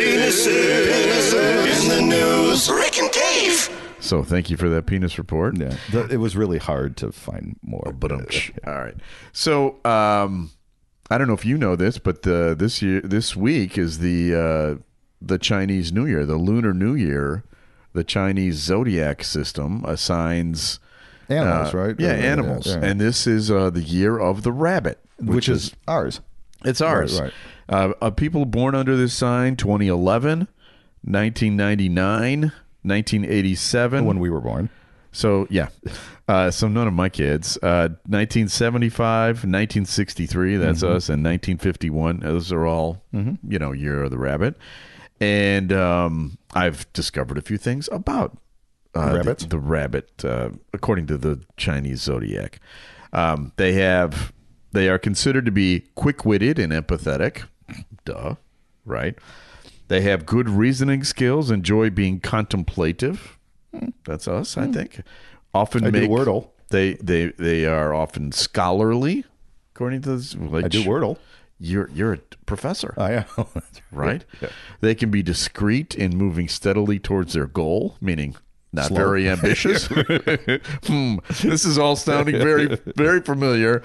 Penises. 0.88 1.82
In 1.82 1.88
the 1.88 2.16
news. 2.16 2.70
Rick 2.70 2.98
and 2.98 3.10
Dave. 3.10 3.68
So 4.00 4.22
thank 4.22 4.48
you 4.48 4.56
for 4.56 4.68
that 4.70 4.86
penis 4.86 5.18
report. 5.18 5.58
Yeah, 5.58 5.76
it 6.10 6.18
was 6.18 6.36
really 6.36 6.58
hard 6.58 6.96
to 6.98 7.12
find 7.12 7.56
more. 7.62 7.92
But 7.98 8.12
um, 8.12 8.26
all 8.66 8.74
right. 8.78 8.94
So 9.32 9.84
um, 9.84 10.50
I 11.10 11.18
don't 11.18 11.26
know 11.26 11.34
if 11.34 11.44
you 11.44 11.56
know 11.56 11.74
this, 11.76 11.98
but 11.98 12.22
the 12.22 12.54
this 12.58 12.82
year 12.82 13.00
this 13.00 13.34
week 13.34 13.78
is 13.78 13.98
the 13.98 14.34
uh, 14.34 14.82
the 15.22 15.38
Chinese 15.38 15.92
New 15.92 16.06
Year, 16.06 16.26
the 16.26 16.36
Lunar 16.36 16.74
New 16.74 16.94
Year. 16.94 17.44
The 17.94 18.04
Chinese 18.04 18.56
zodiac 18.56 19.24
system 19.24 19.82
assigns 19.86 20.78
Animals, 21.30 21.74
uh, 21.74 21.78
right? 21.78 21.96
Yeah, 21.98 22.10
Uh, 22.10 22.16
animals, 22.16 22.66
yeah. 22.66 22.80
and 22.82 23.00
this 23.00 23.26
is 23.26 23.50
uh, 23.50 23.70
the 23.70 23.82
year 23.82 24.18
of 24.18 24.42
the 24.42 24.52
rabbit, 24.52 24.98
which, 25.18 25.48
is, 25.48 25.74
ours. 25.88 26.20
It's 26.64 26.80
ours. 26.80 27.20
Right, 27.20 27.32
Uh, 27.68 27.92
uh, 28.00 28.10
people 28.10 28.44
born 28.44 28.74
under 28.74 28.96
this 28.96 29.14
sign 29.14 29.56
2011, 29.56 30.48
1999, 31.02 32.52
1987. 32.82 34.04
When 34.04 34.18
we 34.20 34.30
were 34.30 34.40
born. 34.40 34.70
So, 35.12 35.46
yeah. 35.50 35.68
Uh, 36.28 36.50
so, 36.50 36.68
none 36.68 36.86
of 36.86 36.92
my 36.92 37.08
kids. 37.08 37.56
Uh, 37.62 37.88
1975, 38.06 39.36
1963, 39.44 40.56
that's 40.56 40.82
Mm-hmm. 40.82 40.86
us, 40.96 41.08
and 41.08 41.24
1951. 41.24 42.20
Those 42.20 42.52
are 42.52 42.66
all, 42.66 43.02
you 43.12 43.58
know, 43.58 43.72
Year 43.72 44.02
of 44.02 44.10
the 44.10 44.18
Rabbit. 44.18 44.56
And 45.20 45.72
um, 45.72 46.36
I've 46.54 46.90
discovered 46.92 47.38
a 47.38 47.40
few 47.40 47.56
things 47.56 47.88
about 47.90 48.36
uh, 48.94 49.14
Rabbits? 49.16 49.42
The, 49.44 49.48
the 49.48 49.58
rabbit, 49.58 50.24
uh, 50.24 50.50
according 50.72 51.06
to 51.08 51.18
the 51.18 51.40
Chinese 51.56 52.02
zodiac. 52.02 52.60
Um, 53.12 53.52
they 53.56 53.72
have, 53.74 54.32
they 54.72 54.88
are 54.88 54.98
considered 54.98 55.44
to 55.46 55.50
be 55.50 55.86
quick 55.94 56.24
witted 56.24 56.58
and 56.58 56.72
empathetic. 56.72 57.44
Duh, 58.04 58.34
right? 58.84 59.16
They 59.88 60.02
have 60.02 60.26
good 60.26 60.48
reasoning 60.48 61.04
skills, 61.04 61.50
enjoy 61.50 61.90
being 61.90 62.20
contemplative. 62.20 63.38
That's 64.04 64.28
us, 64.28 64.56
I 64.56 64.66
think. 64.70 65.00
Often. 65.54 65.84
I 65.84 65.90
make 65.90 66.10
Wordle. 66.10 66.50
They 66.68 66.94
they 66.94 67.26
they 67.38 67.64
are 67.66 67.94
often 67.94 68.32
scholarly, 68.32 69.24
according 69.74 70.02
to 70.02 70.16
this. 70.16 70.34
Like, 70.34 70.66
I 70.66 70.68
do 70.68 70.84
Wordle. 70.84 71.16
You're 71.58 71.90
you're 71.90 72.12
a 72.14 72.18
professor, 72.46 72.94
I 72.96 73.12
am. 73.12 73.24
right? 73.92 74.24
They 74.80 74.94
can 74.94 75.10
be 75.10 75.22
discreet 75.22 75.94
in 75.94 76.16
moving 76.16 76.46
steadily 76.48 76.98
towards 76.98 77.32
their 77.32 77.46
goal, 77.46 77.96
meaning 78.00 78.36
not 78.72 78.86
Slow. 78.86 78.96
very 78.96 79.28
ambitious. 79.30 79.86
hmm, 80.86 81.16
this 81.42 81.64
is 81.64 81.78
all 81.78 81.96
sounding 81.96 82.36
very 82.36 82.76
very 82.96 83.20
familiar, 83.20 83.82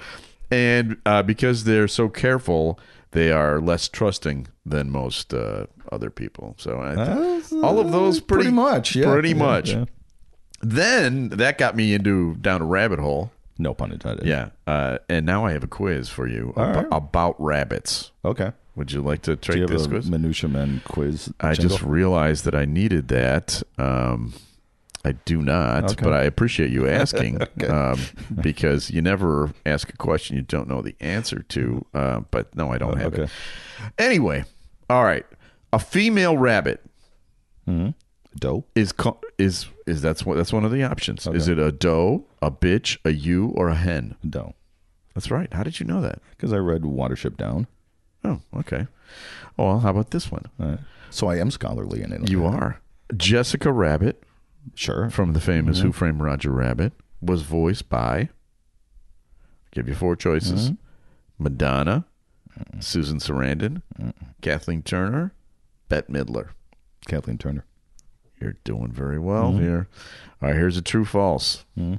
and 0.50 0.98
uh, 1.06 1.22
because 1.22 1.64
they're 1.64 1.88
so 1.88 2.08
careful, 2.08 2.78
they 3.10 3.32
are 3.32 3.60
less 3.60 3.88
trusting 3.88 4.46
than 4.64 4.90
most 4.90 5.34
uh, 5.34 5.66
other 5.90 6.10
people. 6.10 6.54
So 6.58 6.78
I 6.78 7.40
all 7.60 7.80
of 7.80 7.90
those 7.90 8.20
pretty, 8.20 8.44
pretty 8.44 8.54
much, 8.54 8.94
yeah. 8.94 9.10
pretty 9.10 9.30
Yeah, 9.30 9.34
much. 9.34 9.74
Then 10.60 11.28
that 11.30 11.58
got 11.58 11.76
me 11.76 11.94
into 11.94 12.34
down 12.36 12.62
a 12.62 12.64
rabbit 12.64 12.98
hole. 12.98 13.32
no 13.58 13.74
pun 13.74 13.92
intended. 13.92 14.26
Yeah, 14.26 14.50
uh, 14.66 14.98
and 15.08 15.26
now 15.26 15.44
I 15.44 15.52
have 15.52 15.62
a 15.64 15.66
quiz 15.68 16.08
for 16.08 16.26
you 16.26 16.52
All 16.56 16.64
ab- 16.64 16.76
right. 16.76 16.86
about 16.90 17.36
rabbits. 17.40 18.10
Okay. 18.24 18.52
Would 18.76 18.90
you 18.92 19.02
like 19.02 19.22
to 19.22 19.36
Do 19.36 19.52
you 19.52 19.52
take 19.52 19.60
have 19.60 19.78
this 19.78 19.86
a 19.86 19.88
quiz? 19.90 20.10
minutia 20.10 20.48
men 20.48 20.80
quiz? 20.84 21.32
I 21.40 21.52
jingle? 21.54 21.76
just 21.76 21.82
realized 21.88 22.44
that 22.44 22.54
I 22.56 22.64
needed 22.64 23.06
that. 23.08 23.62
Um, 23.78 24.32
I 25.04 25.12
do 25.12 25.42
not, 25.42 25.92
Okay. 25.92 26.02
but 26.02 26.12
I 26.14 26.22
appreciate 26.22 26.70
you 26.70 26.88
asking 26.88 27.38
um, 27.68 28.00
because 28.40 28.90
you 28.90 29.02
never 29.02 29.52
ask 29.66 29.90
a 29.92 29.96
question 29.98 30.34
you 30.36 30.42
don't 30.42 30.66
know 30.66 30.80
the 30.82 30.96
answer 30.98 31.42
to. 31.50 31.84
Uh, 31.94 32.20
but 32.30 32.56
no, 32.56 32.72
I 32.72 32.78
don't 32.78 32.96
have 32.98 33.14
it. 33.14 33.28
Anyway, 33.98 34.44
all 34.90 35.04
right. 35.04 35.26
A 35.74 35.78
female 35.78 36.36
rabbit 36.38 36.80
doe. 37.66 38.64
is 38.74 38.92
co- 38.92 39.20
is 39.38 39.66
is 39.86 40.00
that's 40.02 40.24
what 40.24 40.36
that's 40.36 40.52
one 40.52 40.64
of 40.64 40.70
the 40.72 40.82
options. 40.82 41.26
Is 41.26 41.48
it 41.48 41.58
a 41.58 41.70
doe, 41.72 42.24
a 42.42 42.50
bitch, 42.50 42.98
a 43.04 43.10
ewe, 43.10 43.48
or 43.56 43.68
a 43.68 43.74
hen? 43.74 44.16
Doe. 44.28 44.54
That's 45.14 45.30
right. 45.30 45.52
How 45.52 45.62
did 45.62 45.78
you 45.80 45.86
know 45.86 46.00
that? 46.00 46.20
Because 46.30 46.52
I 46.52 46.56
read 46.58 46.82
Watership 46.82 47.36
Down. 47.36 47.66
Oh, 48.24 48.40
okay. 48.56 48.86
Oh, 49.58 49.66
well, 49.66 49.80
how 49.80 49.90
about 49.90 50.10
this 50.10 50.30
one? 50.32 50.46
Uh, 50.58 50.78
so 51.10 51.28
I 51.28 51.36
am 51.38 51.50
scholarly 51.50 52.02
in 52.02 52.12
it. 52.12 52.28
You 52.30 52.44
are 52.46 52.80
Jessica 53.16 53.70
Rabbit 53.70 54.22
Sure. 54.74 55.10
from 55.10 55.34
the 55.34 55.40
famous 55.40 55.80
Who 55.80 55.92
Framed 55.92 56.20
Roger 56.22 56.50
Rabbit 56.50 56.94
was 57.20 57.42
voiced 57.42 57.88
by. 57.88 58.30
Give 59.72 59.86
you 59.88 59.94
four 59.94 60.16
choices: 60.16 60.72
Madonna, 61.38 62.06
Susan 62.80 63.18
Sarandon, 63.18 63.82
Kathleen 64.40 64.82
Turner, 64.82 65.32
Bette 65.88 66.10
Midler. 66.12 66.50
Kathleen 67.06 67.36
Turner. 67.38 67.64
You're 68.44 68.56
doing 68.62 68.92
very 68.92 69.18
well 69.18 69.52
mm-hmm. 69.52 69.62
here. 69.62 69.88
All 70.42 70.50
right, 70.50 70.54
here's 70.54 70.76
a 70.76 70.82
true 70.82 71.06
false. 71.06 71.64
Mm-hmm. 71.78 71.94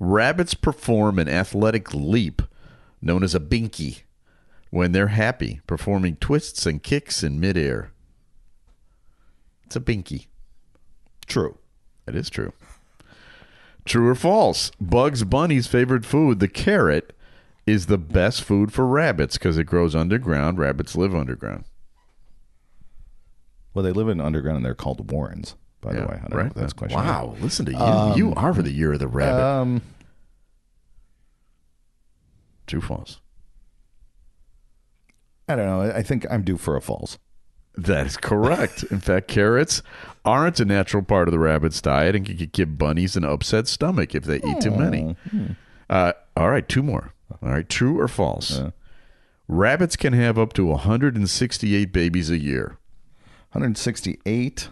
Rabbits 0.00 0.54
perform 0.54 1.20
an 1.20 1.28
athletic 1.28 1.94
leap 1.94 2.42
known 3.00 3.22
as 3.22 3.32
a 3.32 3.40
binky 3.40 4.02
when 4.70 4.90
they're 4.90 5.08
happy, 5.08 5.60
performing 5.68 6.16
twists 6.16 6.66
and 6.66 6.82
kicks 6.82 7.22
in 7.22 7.38
midair. 7.38 7.92
It's 9.64 9.76
a 9.76 9.80
binky. 9.80 10.26
True. 11.26 11.56
That 12.06 12.16
is 12.16 12.28
true. 12.28 12.52
True 13.84 14.08
or 14.08 14.16
false? 14.16 14.72
Bugs 14.80 15.22
Bunny's 15.22 15.68
favorite 15.68 16.04
food, 16.04 16.40
the 16.40 16.48
carrot, 16.48 17.16
is 17.64 17.86
the 17.86 17.98
best 17.98 18.42
food 18.42 18.72
for 18.72 18.86
rabbits 18.86 19.38
because 19.38 19.56
it 19.56 19.64
grows 19.64 19.94
underground. 19.94 20.58
Rabbits 20.58 20.96
live 20.96 21.14
underground. 21.14 21.64
Well, 23.74 23.82
they 23.82 23.92
live 23.92 24.08
in 24.08 24.20
underground 24.20 24.56
and 24.56 24.64
they're 24.66 24.74
called 24.74 25.10
Warrens, 25.10 25.56
by 25.80 25.92
the 25.94 26.00
way. 26.02 26.20
I 26.22 26.28
don't 26.28 26.38
know 26.38 26.46
if 26.46 26.54
that's 26.54 26.72
a 26.72 26.76
question. 26.76 26.98
Wow, 27.00 27.36
listen 27.40 27.64
to 27.66 27.72
you. 27.72 28.16
you 28.16 28.34
are 28.34 28.52
for 28.52 28.62
the 28.62 28.72
year 28.72 28.92
of 28.92 28.98
the 28.98 29.08
rabbit. 29.08 29.42
Um, 29.42 29.82
True 32.66 32.80
false? 32.80 33.20
I 35.48 35.56
don't 35.56 35.66
know. 35.66 35.80
I 35.94 36.02
think 36.02 36.26
I'm 36.30 36.42
due 36.42 36.56
for 36.56 36.76
a 36.76 36.80
false. 36.80 37.18
That 37.74 38.06
is 38.06 38.16
correct. 38.16 38.84
In 38.84 39.00
fact, 39.00 39.28
carrots 39.28 39.82
aren't 40.24 40.60
a 40.60 40.64
natural 40.64 41.02
part 41.02 41.26
of 41.28 41.32
the 41.32 41.38
rabbit's 41.38 41.80
diet 41.80 42.14
and 42.14 42.24
can 42.24 42.36
give 42.52 42.78
bunnies 42.78 43.16
an 43.16 43.24
upset 43.24 43.66
stomach 43.66 44.14
if 44.14 44.24
they 44.24 44.36
eat 44.36 44.60
too 44.60 44.70
many. 44.70 45.16
Uh, 45.88 46.12
all 46.36 46.50
right, 46.50 46.68
two 46.68 46.82
more. 46.82 47.12
All 47.42 47.48
right, 47.50 47.68
true 47.68 47.98
or 47.98 48.08
false? 48.08 48.62
Rabbits 49.48 49.96
can 49.96 50.12
have 50.12 50.38
up 50.38 50.52
to 50.54 50.66
168 50.66 51.92
babies 51.92 52.30
a 52.30 52.38
year. 52.38 52.78
168. 53.52 54.68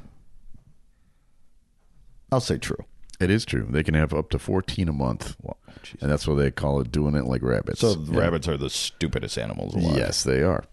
I'll 2.33 2.41
say 2.41 2.57
true. 2.59 2.85
It 3.21 3.31
is 3.31 3.45
true. 3.45 3.67
They 3.69 3.83
can 3.83 3.95
have 3.95 4.15
up 4.15 4.31
to 4.31 4.39
14 4.39 4.89
a 4.89 4.93
month. 4.93 5.37
jeez. 5.83 6.03
and 6.03 6.11
that's 6.11 6.27
what 6.29 6.35
they 6.37 6.51
call 6.51 6.81
it, 6.81 6.91
doing 6.93 7.15
it 7.15 7.25
like 7.25 7.43
rabbits. 7.43 7.81
So 7.81 7.97
Yeah. 8.11 8.21
rabbits 8.21 8.47
are 8.49 8.57
the 8.57 8.69
stupidest 8.71 9.39
animals 9.39 9.75
alive. 9.75 9.97
Yes, 9.97 10.23
they 10.23 10.43
are. 10.43 10.65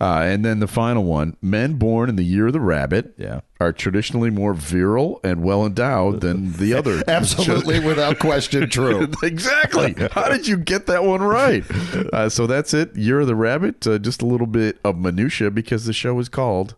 Uh, 0.00 0.22
and 0.24 0.44
then 0.44 0.58
the 0.60 0.66
final 0.66 1.04
one 1.04 1.36
men 1.42 1.74
born 1.74 2.08
in 2.08 2.16
the 2.16 2.24
year 2.24 2.48
of 2.48 2.52
the 2.52 2.60
rabbit 2.60 3.14
Yeah. 3.18 3.40
are 3.60 3.72
traditionally 3.72 4.30
more 4.30 4.54
virile 4.54 5.20
and 5.22 5.42
well 5.44 5.64
endowed 5.66 6.20
than 6.22 6.52
the 6.54 6.74
other. 6.78 7.02
Absolutely, 7.08 7.78
without 7.84 8.18
question, 8.18 8.68
true. 8.68 9.08
exactly. 9.22 9.94
How 10.12 10.28
did 10.28 10.46
you 10.48 10.56
get 10.56 10.86
that 10.86 11.04
one 11.04 11.22
right? 11.22 11.64
Uh, 12.12 12.28
so 12.28 12.46
that's 12.46 12.74
it. 12.74 12.94
Year 12.96 13.20
of 13.20 13.26
the 13.28 13.36
Rabbit. 13.36 13.86
Uh, 13.86 13.98
just 13.98 14.22
a 14.22 14.26
little 14.26 14.46
bit 14.48 14.78
of 14.84 14.96
minutia 14.98 15.50
because 15.50 15.84
the 15.84 15.92
show 15.92 16.18
is 16.18 16.28
called 16.28 16.74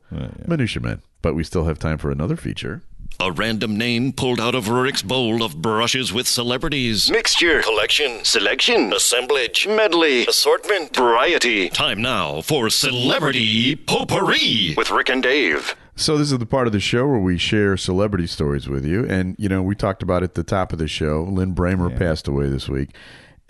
Minutia 0.47 0.83
Men. 0.83 1.03
But 1.23 1.35
we 1.35 1.45
still 1.45 1.65
have 1.65 1.79
time 1.79 1.99
for 1.99 2.11
another 2.11 2.37
feature. 2.37 2.83
A 3.19 3.33
random 3.33 3.77
name 3.77 4.13
pulled 4.13 4.41
out 4.41 4.55
of 4.55 4.69
Rick's 4.69 5.03
bowl 5.03 5.43
of 5.43 5.61
brushes 5.61 6.11
with 6.13 6.27
celebrities. 6.27 7.11
Mixture, 7.11 7.61
collection, 7.63 8.25
selection, 8.25 8.93
assemblage, 8.95 9.67
medley, 9.67 10.27
assortment, 10.27 10.97
variety. 10.97 11.69
Time 11.69 12.01
now 12.01 12.41
for 12.41 12.71
Celebrity 12.71 13.77
Potpourri 13.77 14.75
with 14.77 14.91
Rick 14.91 15.11
and 15.11 15.23
Dave. 15.23 15.75
So 15.97 16.17
this 16.17 16.33
is 16.33 16.39
the 16.39 16.47
part 16.47 16.67
of 16.67 16.73
the 16.73 16.81
show 16.81 17.07
where 17.07 17.21
we 17.21 17.37
share 17.37 17.77
celebrity 17.77 18.27
stories 18.27 18.69
with 18.69 18.87
you, 18.87 19.05
and 19.07 19.37
you 19.39 19.51
know 19.51 19.63
we 19.63 19.75
talked 19.75 20.03
about 20.03 20.23
at 20.23 20.33
the 20.35 20.43
top 20.43 20.73
of 20.73 20.79
the 20.79 20.89
show. 20.89 21.23
Lin 21.23 21.55
Brehmer 21.55 21.95
passed 21.95 22.27
away 22.27 22.49
this 22.49 22.71
week, 22.71 22.89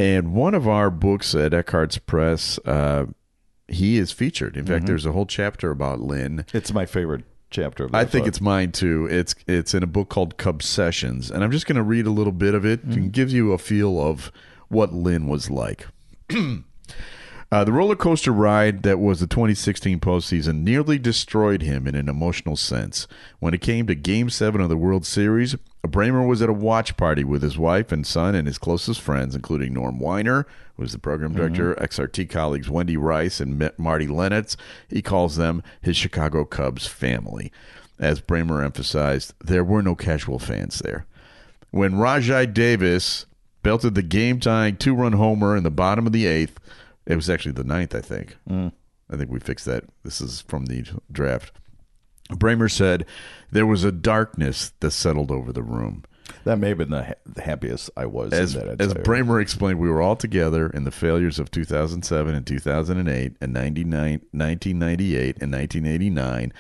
and 0.01 0.35
one 0.35 0.55
of 0.55 0.67
our 0.67 0.91
books 0.91 1.33
at 1.37 1.53
Eckhartz 1.53 2.05
Press, 2.05 2.59
uh, 2.65 3.07
he 3.69 3.99
is 3.99 4.11
featured. 4.11 4.57
In 4.57 4.67
fact, 4.67 4.87
there's 4.87 5.07
a 5.07 5.13
whole 5.13 5.27
chapter 5.27 5.71
about 5.71 6.01
Lin. 6.01 6.45
It's 6.53 6.73
my 6.73 6.87
favorite 6.87 7.23
chapter 7.51 7.85
of 7.85 7.95
I 7.95 8.05
think 8.05 8.25
book. 8.25 8.29
it's 8.29 8.41
mine 8.41 8.73
too. 8.73 9.07
It's 9.11 9.35
it's 9.47 9.75
in 9.75 9.83
a 9.83 9.87
book 9.87 10.09
called 10.09 10.37
Cub 10.37 10.63
Sessions, 10.63 11.31
and 11.31 11.43
I'm 11.45 11.51
just 11.51 11.67
going 11.67 11.77
to 11.77 11.83
read 11.83 12.07
a 12.07 12.11
little 12.11 12.33
bit 12.33 12.55
of 12.55 12.65
it 12.65 12.83
and 12.85 13.13
give 13.13 13.31
you 13.31 13.53
a 13.53 13.59
feel 13.59 14.01
of 14.01 14.31
what 14.69 14.93
Lin 14.93 15.27
was 15.29 15.51
like. 15.51 15.87
Uh, 17.53 17.65
the 17.65 17.73
roller 17.73 17.97
coaster 17.97 18.31
ride 18.31 18.85
that 18.85 19.01
was 19.01 19.19
the 19.19 19.27
2016 19.27 19.99
postseason 19.99 20.63
nearly 20.63 21.01
destroyed 21.01 21.63
him 21.63 21.89
in 21.89 21.97
an 21.97 22.09
emotional 22.09 22.55
sense. 22.55 23.09
When 23.41 23.53
it 23.55 23.61
came 23.61 23.89
to 23.89 23.97
Game 23.97 24.31
7 24.31 24.61
of 24.61 24.69
the 24.69 24.77
World 24.77 25.05
Series, 25.05 25.57
Brehmer 25.87 26.27
was 26.27 26.43
at 26.43 26.49
a 26.49 26.55
watch 26.55 26.97
party 26.97 27.25
with 27.25 27.43
his 27.43 27.59
wife 27.59 27.91
and 27.91 28.07
son 28.07 28.35
and 28.35 28.47
his 28.47 28.59
closest 28.59 29.01
friends, 29.01 29.35
including 29.35 29.73
Norm 29.73 29.99
Winer, 29.99 30.45
who 30.77 30.83
was 30.83 30.93
the 30.93 30.99
program 30.99 31.35
mm-hmm. 31.35 31.55
director, 31.55 31.75
XRT 31.77 32.29
colleagues 32.29 32.69
Wendy 32.69 32.97
Rice 32.97 33.41
and 33.41 33.71
Marty 33.79 34.07
Lennartz. 34.07 34.57
He 34.89 35.03
calls 35.03 35.37
them 35.37 35.63
his 35.81 35.97
Chicago 35.97 36.45
Cubs 36.45 36.87
family. 36.87 37.51
As 37.99 38.21
Brehmer 38.21 38.65
emphasized, 38.65 39.35
there 39.43 39.65
were 39.65 39.83
no 39.83 39.95
casual 39.95 40.39
fans 40.39 40.79
there. 40.81 41.07
When 41.71 41.93
Rajai 41.95 42.53
Davis 42.53 43.27
belted 43.63 43.95
the 43.95 44.03
game 44.03 44.41
tying 44.41 44.77
two 44.77 44.95
run 44.95 45.13
homer 45.13 45.57
in 45.57 45.63
the 45.63 45.71
bottom 45.71 46.07
of 46.07 46.13
the 46.13 46.27
eighth, 46.27 46.59
it 47.07 47.17
was 47.17 47.29
actually 47.31 47.53
the 47.53 47.65
ninth, 47.65 47.95
I 47.95 48.01
think. 48.01 48.37
Mm. 48.49 48.73
I 49.11 49.17
think 49.17 49.31
we 49.31 49.41
fixed 49.41 49.67
that. 49.67 49.85
This 50.05 50.21
is 50.21 50.41
from 50.43 50.67
the 50.67 50.85
draft. 51.11 51.53
Brehmer 52.31 52.71
said 52.71 53.07
there 53.51 53.67
was 53.67 53.85
a 53.85 53.93
darkness 53.93 54.73
that 54.81 54.93
settled 54.93 55.31
over 55.31 55.53
the 55.53 55.63
room. 55.63 56.05
that 56.45 56.59
may 56.59 56.69
have 56.69 56.79
been 56.79 56.91
the, 56.91 57.05
ha- 57.05 57.15
the 57.27 57.43
happiest 57.43 57.91
I 57.97 58.07
was. 58.07 58.33
As, 58.33 58.55
in 58.55 58.67
that 58.67 58.81
as 58.81 58.95
Brehmer 58.95 59.41
explained, 59.43 59.79
we 59.79 59.91
were 59.91 60.01
all 60.03 60.17
together 60.17 60.69
in 60.69 60.85
the 60.85 60.91
failures 60.91 61.39
of 61.39 61.51
2007 61.51 62.35
and 62.35 62.47
2008 62.47 63.37
and 63.41 63.53
99, 63.53 64.21
1998 64.33 65.43
and 65.43 65.53
1989. 65.53 66.53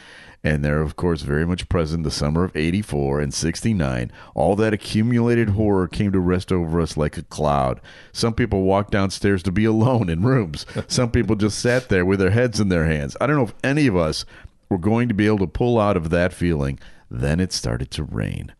And 0.42 0.64
they're, 0.64 0.80
of 0.80 0.96
course, 0.96 1.20
very 1.20 1.46
much 1.46 1.68
present 1.68 2.02
the 2.02 2.10
summer 2.10 2.44
of 2.44 2.56
84 2.56 3.20
and 3.20 3.34
69. 3.34 4.10
All 4.34 4.56
that 4.56 4.72
accumulated 4.72 5.50
horror 5.50 5.86
came 5.86 6.12
to 6.12 6.18
rest 6.18 6.50
over 6.50 6.80
us 6.80 6.96
like 6.96 7.18
a 7.18 7.22
cloud. 7.24 7.78
Some 8.12 8.32
people 8.32 8.62
walked 8.62 8.90
downstairs 8.90 9.42
to 9.42 9.52
be 9.52 9.66
alone 9.66 10.08
in 10.08 10.22
rooms. 10.22 10.64
Some 10.88 11.10
people 11.10 11.36
just 11.36 11.58
sat 11.58 11.90
there 11.90 12.06
with 12.06 12.20
their 12.20 12.30
heads 12.30 12.58
in 12.58 12.70
their 12.70 12.86
hands. 12.86 13.18
I 13.20 13.26
don't 13.26 13.36
know 13.36 13.42
if 13.44 13.54
any 13.62 13.86
of 13.86 13.96
us 13.96 14.24
were 14.70 14.78
going 14.78 15.08
to 15.08 15.14
be 15.14 15.26
able 15.26 15.38
to 15.38 15.46
pull 15.46 15.78
out 15.78 15.96
of 15.96 16.08
that 16.10 16.32
feeling. 16.32 16.78
Then 17.10 17.40
it 17.40 17.52
started 17.52 17.90
to 17.90 18.04
rain. 18.04 18.54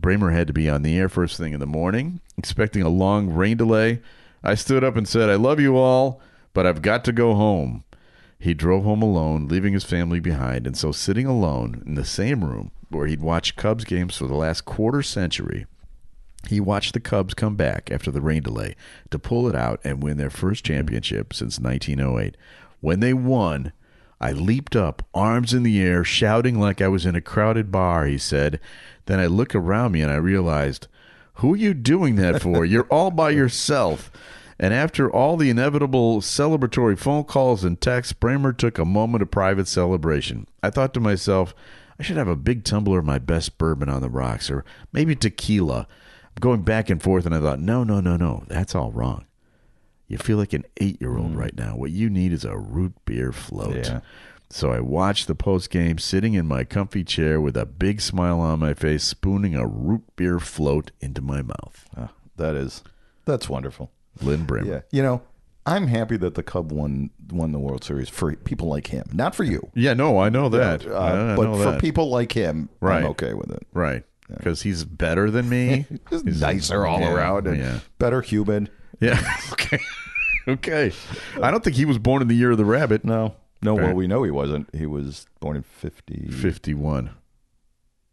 Brehmer 0.00 0.32
had 0.32 0.46
to 0.46 0.52
be 0.52 0.68
on 0.68 0.82
the 0.82 0.96
air 0.96 1.08
first 1.08 1.36
thing 1.36 1.52
in 1.52 1.60
the 1.60 1.66
morning, 1.66 2.20
expecting 2.36 2.82
a 2.82 2.88
long 2.88 3.30
rain 3.30 3.56
delay. 3.56 4.00
I 4.44 4.54
stood 4.54 4.84
up 4.84 4.96
and 4.96 5.08
said, 5.08 5.28
I 5.28 5.34
love 5.34 5.58
you 5.58 5.76
all, 5.76 6.20
but 6.54 6.66
I've 6.66 6.82
got 6.82 7.04
to 7.06 7.12
go 7.12 7.34
home. 7.34 7.84
He 8.38 8.54
drove 8.54 8.84
home 8.84 9.02
alone, 9.02 9.48
leaving 9.48 9.74
his 9.74 9.84
family 9.84 10.20
behind, 10.20 10.66
and 10.66 10.76
so 10.76 10.92
sitting 10.92 11.26
alone 11.26 11.82
in 11.86 11.94
the 11.94 12.04
same 12.04 12.44
room 12.44 12.70
where 12.88 13.06
he'd 13.06 13.20
watched 13.20 13.56
Cubs 13.56 13.84
games 13.84 14.16
for 14.16 14.26
the 14.26 14.34
last 14.34 14.64
quarter 14.64 15.02
century, 15.02 15.66
he 16.48 16.58
watched 16.58 16.94
the 16.94 17.00
Cubs 17.00 17.34
come 17.34 17.54
back 17.54 17.90
after 17.90 18.10
the 18.10 18.22
rain 18.22 18.42
delay 18.42 18.74
to 19.10 19.18
pull 19.18 19.46
it 19.46 19.54
out 19.54 19.80
and 19.84 20.02
win 20.02 20.16
their 20.16 20.30
first 20.30 20.64
championship 20.64 21.34
since 21.34 21.58
1908. 21.58 22.36
When 22.80 23.00
they 23.00 23.12
won, 23.12 23.72
I 24.20 24.32
leaped 24.32 24.76
up, 24.76 25.06
arms 25.14 25.54
in 25.54 25.62
the 25.62 25.80
air, 25.80 26.04
shouting 26.04 26.58
like 26.58 26.82
I 26.82 26.88
was 26.88 27.06
in 27.06 27.14
a 27.14 27.22
crowded 27.22 27.72
bar, 27.72 28.06
he 28.06 28.18
said. 28.18 28.60
Then 29.06 29.18
I 29.18 29.26
looked 29.26 29.54
around 29.54 29.92
me 29.92 30.02
and 30.02 30.12
I 30.12 30.16
realized, 30.16 30.88
who 31.34 31.54
are 31.54 31.56
you 31.56 31.72
doing 31.72 32.16
that 32.16 32.42
for? 32.42 32.66
You're 32.66 32.86
all 32.90 33.10
by 33.10 33.30
yourself. 33.30 34.10
And 34.58 34.74
after 34.74 35.10
all 35.10 35.38
the 35.38 35.48
inevitable 35.48 36.20
celebratory 36.20 36.98
phone 36.98 37.24
calls 37.24 37.64
and 37.64 37.80
texts, 37.80 38.12
Brehmer 38.12 38.54
took 38.54 38.78
a 38.78 38.84
moment 38.84 39.22
of 39.22 39.30
private 39.30 39.66
celebration. 39.66 40.46
I 40.62 40.68
thought 40.68 40.92
to 40.94 41.00
myself, 41.00 41.54
I 41.98 42.02
should 42.02 42.18
have 42.18 42.28
a 42.28 42.36
big 42.36 42.64
tumbler 42.64 42.98
of 42.98 43.06
my 43.06 43.18
best 43.18 43.56
bourbon 43.56 43.88
on 43.88 44.02
the 44.02 44.10
rocks, 44.10 44.50
or 44.50 44.66
maybe 44.92 45.16
tequila. 45.16 45.88
I'm 46.26 46.40
going 46.40 46.60
back 46.60 46.90
and 46.90 47.02
forth, 47.02 47.24
and 47.24 47.34
I 47.34 47.40
thought, 47.40 47.58
no, 47.58 47.84
no, 47.84 48.00
no, 48.00 48.18
no, 48.18 48.44
that's 48.48 48.74
all 48.74 48.90
wrong. 48.92 49.24
You 50.10 50.18
feel 50.18 50.36
like 50.38 50.52
an 50.52 50.64
eight 50.80 51.00
year 51.00 51.16
old 51.16 51.36
right 51.36 51.56
now. 51.56 51.76
What 51.76 51.92
you 51.92 52.10
need 52.10 52.32
is 52.32 52.44
a 52.44 52.56
root 52.58 52.92
beer 53.04 53.30
float. 53.32 53.86
Yeah. 53.86 54.00
So 54.50 54.72
I 54.72 54.80
watched 54.80 55.28
the 55.28 55.36
post 55.36 55.70
game 55.70 55.98
sitting 55.98 56.34
in 56.34 56.46
my 56.46 56.64
comfy 56.64 57.04
chair 57.04 57.40
with 57.40 57.56
a 57.56 57.64
big 57.64 58.00
smile 58.00 58.40
on 58.40 58.58
my 58.58 58.74
face, 58.74 59.04
spooning 59.04 59.54
a 59.54 59.64
root 59.64 60.02
beer 60.16 60.40
float 60.40 60.90
into 61.00 61.22
my 61.22 61.42
mouth. 61.42 61.88
Ah, 61.96 62.10
that 62.36 62.56
is, 62.56 62.82
that's 63.24 63.48
wonderful. 63.48 63.92
Lin 64.20 64.44
Brehmer. 64.46 64.66
Yeah, 64.66 64.80
you 64.90 65.04
know, 65.04 65.22
I'm 65.64 65.86
happy 65.86 66.16
that 66.16 66.34
the 66.34 66.42
Cub 66.42 66.72
won 66.72 67.10
won 67.30 67.52
the 67.52 67.60
World 67.60 67.84
Series 67.84 68.08
for 68.08 68.34
people 68.34 68.66
like 68.66 68.88
him, 68.88 69.08
not 69.12 69.36
for 69.36 69.44
you, 69.44 69.70
Yeah, 69.74 69.94
no, 69.94 70.18
I 70.18 70.28
know 70.30 70.48
that. 70.48 70.84
Uh, 70.84 70.94
I, 70.94 71.32
I 71.34 71.36
but 71.36 71.44
know 71.44 71.54
for 71.56 71.70
that. 71.70 71.80
people 71.80 72.10
like 72.10 72.32
him, 72.32 72.68
Right. 72.80 73.04
I'm 73.04 73.10
okay 73.10 73.34
with 73.34 73.52
it. 73.52 73.64
Right. 73.72 74.02
Because 74.28 74.62
he's 74.62 74.84
better 74.84 75.30
than 75.30 75.48
me. 75.48 75.86
He's 76.10 76.40
nicer 76.40 76.86
all 76.86 77.00
yeah, 77.00 77.12
around 77.14 77.46
and 77.48 77.58
Yeah. 77.58 77.78
better 77.98 78.20
human. 78.20 78.68
Yeah. 79.00 79.20
okay. 79.52 79.80
okay. 80.48 80.92
I 81.42 81.50
don't 81.50 81.62
think 81.62 81.76
he 81.76 81.84
was 81.84 81.98
born 81.98 82.22
in 82.22 82.28
the 82.28 82.34
year 82.34 82.50
of 82.50 82.58
the 82.58 82.64
rabbit. 82.64 83.04
No, 83.04 83.34
no. 83.62 83.74
Well, 83.74 83.94
we 83.94 84.06
know 84.06 84.22
he 84.22 84.30
wasn't. 84.30 84.74
He 84.74 84.86
was 84.86 85.26
born 85.40 85.56
in 85.56 85.62
50, 85.62 86.28
51. 86.30 87.10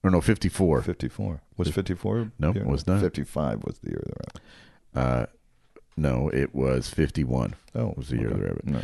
Or 0.04 0.12
no, 0.12 0.22
54. 0.22 0.82
54. 0.82 1.42
Was 1.58 1.70
54? 1.70 2.32
No, 2.40 2.52
it 2.52 2.66
was 2.66 2.88
not. 2.88 3.02
55 3.02 3.63
was 3.63 3.80
the 3.80 3.90
year 3.90 4.00
of 4.00 4.06
the 4.06 4.13
rabbit. 4.20 4.42
Uh, 4.96 5.26
no, 5.98 6.30
it 6.30 6.54
was 6.54 6.90
51. 6.90 7.56
Oh, 7.76 7.94
was 7.98 8.10
the 8.10 8.18
year 8.18 8.30
of 8.30 8.40
the 8.40 8.46
rabbit. 8.46 8.66
No. 8.68 8.82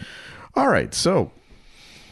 All 0.56 0.68
right. 0.68 0.94
So 0.94 1.32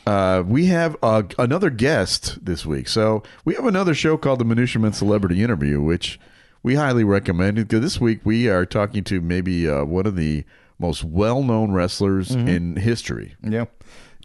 uh, 0.05 0.43
we 0.45 0.67
have 0.67 0.95
uh, 1.01 1.23
another 1.39 1.69
guest 1.69 2.43
this 2.43 2.65
week. 2.65 2.87
So 2.87 3.23
we 3.43 3.55
have 3.55 3.65
another 3.65 3.93
show 3.93 4.17
called 4.17 4.39
the 4.39 4.45
Minutia 4.45 4.81
Men 4.81 4.93
Celebrity 4.93 5.43
Interview, 5.43 5.81
which 5.81 6.19
we 6.63 6.75
highly 6.75 7.03
recommend. 7.03 7.55
Because 7.57 7.81
this 7.81 7.99
week 7.99 8.19
we 8.23 8.47
are 8.47 8.65
talking 8.65 9.03
to 9.05 9.21
maybe 9.21 9.67
uh, 9.67 9.83
one 9.83 10.05
of 10.05 10.15
the 10.15 10.43
most 10.81 11.03
well-known 11.03 11.71
wrestlers 11.71 12.29
Mm-hmm. 12.29 12.47
in 12.47 12.75
history. 12.75 13.35
Yeah. 13.41 13.65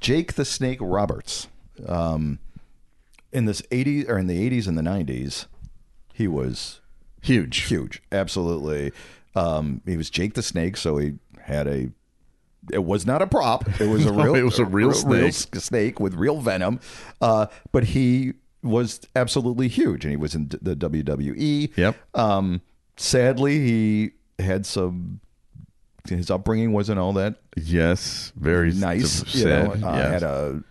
Jake 0.00 0.32
the 0.34 0.44
Snake 0.44 0.78
Roberts. 0.80 1.46
Um, 1.86 2.38
in 3.32 3.44
this 3.44 3.60
80s 3.70 4.08
or 4.08 4.18
in 4.18 4.26
the 4.26 4.50
80s 4.50 4.66
and 4.66 4.76
the 4.78 4.82
90s, 4.82 5.46
he 6.14 6.26
was 6.26 6.80
Huge. 7.22 7.62
huge. 7.64 8.02
Absolutely. 8.10 8.92
Um, 9.34 9.82
he 9.84 9.96
was 9.96 10.08
Jake 10.10 10.34
the 10.34 10.42
Snake, 10.42 10.76
so 10.76 10.96
he 10.96 11.14
had 11.42 11.66
a. 11.66 11.90
It 12.72 12.84
was 12.84 13.04
not 13.06 13.20
a 13.22 13.26
prop. 13.26 13.68
It 13.80 13.88
was 13.88 14.06
a 14.06 14.12
No, 14.12 14.24
real. 14.24 14.34
it 14.36 14.42
was 14.42 14.58
a 14.58 14.64
real 14.64 14.92
snake. 14.92 15.24
s- 15.28 15.46
snake 15.58 16.00
with 16.00 16.14
real 16.14 16.40
venom. 16.40 16.80
Uh, 17.20 17.46
but 17.72 17.84
he 17.84 18.32
was 18.62 19.00
absolutely 19.14 19.68
huge, 19.68 20.04
and 20.04 20.10
he 20.10 20.16
was 20.16 20.34
in 20.34 20.48
the 20.62 20.74
WWE. 20.74 21.76
Yep. 21.76 21.96
Um, 22.14 22.62
sadly, 22.96 23.58
he 23.58 24.10
had 24.38 24.64
some. 24.66 25.20
His 26.08 26.30
upbringing 26.30 26.72
wasn't 26.72 26.98
all 26.98 27.12
that 27.14 27.36
Yes. 27.56 28.32
Very 28.36 28.72
nice. 28.72 29.22
s- 29.22 29.34
You 29.34 29.42
sad. 29.42 29.80
know, 29.80 29.88
uh, 29.88 29.96
yes. 29.96 30.12
had 30.12 30.22
a 30.22 30.62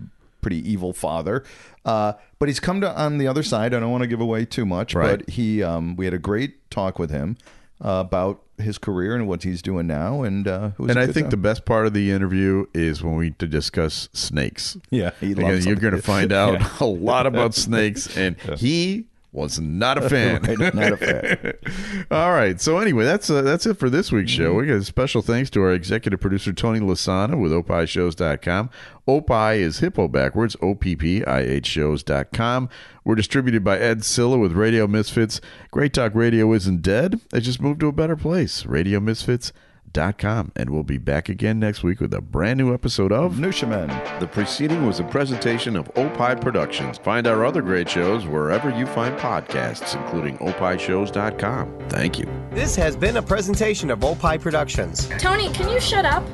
pretty 0.42 0.70
evil 0.70 0.94
father. 0.94 1.44
Uh, 1.84 2.14
but 2.40 2.50
he's 2.50 2.60
come 2.60 2.82
to 2.82 3.00
on 3.00 3.18
the 3.18 3.28
other 3.28 3.44
side. 3.44 3.74
I 3.74 3.80
don't 3.80 3.92
want 3.92 4.02
to 4.04 4.08
give 4.08 4.22
away 4.22 4.46
too 4.46 4.66
much, 4.66 4.94
Right. 4.96 5.20
but 5.20 5.30
he 5.30 5.62
um, 5.64 5.96
we 5.96 6.06
had 6.06 6.14
a 6.14 6.20
great 6.20 6.70
talk 6.72 6.98
with 7.00 7.10
him 7.12 7.38
uh, 7.84 8.04
about 8.06 8.42
his 8.58 8.78
career 8.78 9.16
and 9.16 9.28
what 9.28 9.44
he's 9.44 9.62
doing 9.62 9.86
now. 9.88 10.24
And 10.24 10.48
uh, 10.48 10.70
it 10.78 10.80
was 10.82 10.90
and 10.92 11.00
a 11.00 11.02
I 11.04 11.06
good 11.08 11.14
think 11.16 11.26
the 11.30 11.36
time. 11.36 11.42
best 11.44 11.66
part 11.66 11.86
of 11.88 11.94
the 11.94 12.12
interview 12.12 12.66
is 12.74 13.04
when 13.04 13.16
we 13.16 13.32
to 13.32 13.48
discuss 13.48 14.08
snakes. 14.14 14.78
yeah, 14.90 15.12
he 15.20 15.34
Because 15.34 15.44
loves 15.56 15.66
you're 15.66 15.76
going 15.76 15.96
to 15.96 16.02
find 16.02 16.32
out 16.44 16.60
Yeah. 16.62 16.70
a 16.80 16.86
lot 16.86 17.26
about 17.28 17.54
snakes, 17.54 18.16
and 18.18 18.36
he 18.58 19.06
was 19.36 19.60
not 19.60 19.98
a 19.98 20.10
fan. 20.10 20.42
Right, 20.46 20.74
not 20.74 20.94
a 20.94 20.98
fan. 20.98 22.06
All 22.12 22.32
right. 22.32 22.60
So 22.62 22.78
anyway, 22.80 23.04
that's 23.04 23.30
uh, 23.30 23.42
that's 23.42 23.66
it 23.66 23.76
for 23.76 23.90
this 23.90 24.12
week's 24.12 24.32
show. 24.32 24.54
We 24.54 24.68
got 24.68 24.76
a 24.76 24.84
special 24.84 25.22
thanks 25.22 25.50
to 25.52 25.62
our 25.64 25.74
executive 25.74 26.20
producer 26.20 26.54
Tony 26.54 26.80
Lasana 26.80 27.40
with 27.40 27.52
opishows.com. 27.52 28.70
Opie 29.08 29.62
is 29.62 29.80
hippo 29.80 30.08
backwards. 30.08 30.56
O 30.62 30.76
P 30.76 30.96
P 30.96 31.24
I 31.26 31.42
H 31.42 31.68
shows.com. 31.68 32.70
We're 33.04 33.16
distributed 33.16 33.64
by 33.64 33.78
Ed 33.78 34.04
Silla 34.04 34.38
with 34.38 34.54
Radio 34.54 34.88
Misfits. 34.88 35.42
Great 35.72 35.94
Talk 35.94 36.16
Radio 36.16 36.52
isn't 36.54 36.82
dead. 36.82 37.20
It 37.34 37.42
just 37.42 37.62
moved 37.62 37.80
to 37.82 37.88
a 37.88 37.92
better 37.92 38.16
place. 38.16 38.66
Radio 38.66 39.00
Misfits. 39.00 39.52
Dot 39.96 40.18
com, 40.18 40.52
and 40.58 40.72
we'll 40.72 40.84
be 40.84 40.98
back 40.98 41.30
again 41.30 41.58
next 41.58 41.82
week 41.82 42.02
with 42.02 42.14
a 42.14 42.20
brand 42.20 42.58
new 42.58 42.74
episode 42.74 43.14
of 43.14 43.40
Minutia 43.40 43.70
Men. 43.70 44.20
the 44.20 44.28
preceding 44.28 44.86
was 44.86 45.00
a 45.00 45.06
presentation 45.06 45.78
of 45.78 45.90
Opie 45.96 46.36
Productions. 46.42 46.98
Find 46.98 47.26
our 47.26 47.46
other 47.46 47.62
great 47.62 47.88
shows 47.88 48.28
wherever 48.28 48.70
you 48.78 48.86
find 48.88 49.18
podcasts, 49.18 49.96
including 49.96 50.38
opishows.com. 50.40 51.80
Thank 51.88 52.20
you. 52.20 52.28
This 52.52 52.76
has 52.76 52.98
been 52.98 53.16
a 53.16 53.22
presentation 53.22 53.90
of 53.90 54.04
Opie 54.04 54.38
Productions. 54.38 55.08
Tony, 55.18 55.50
can 55.54 55.70
you 55.70 55.80
shut 55.80 56.04
up? 56.04 56.26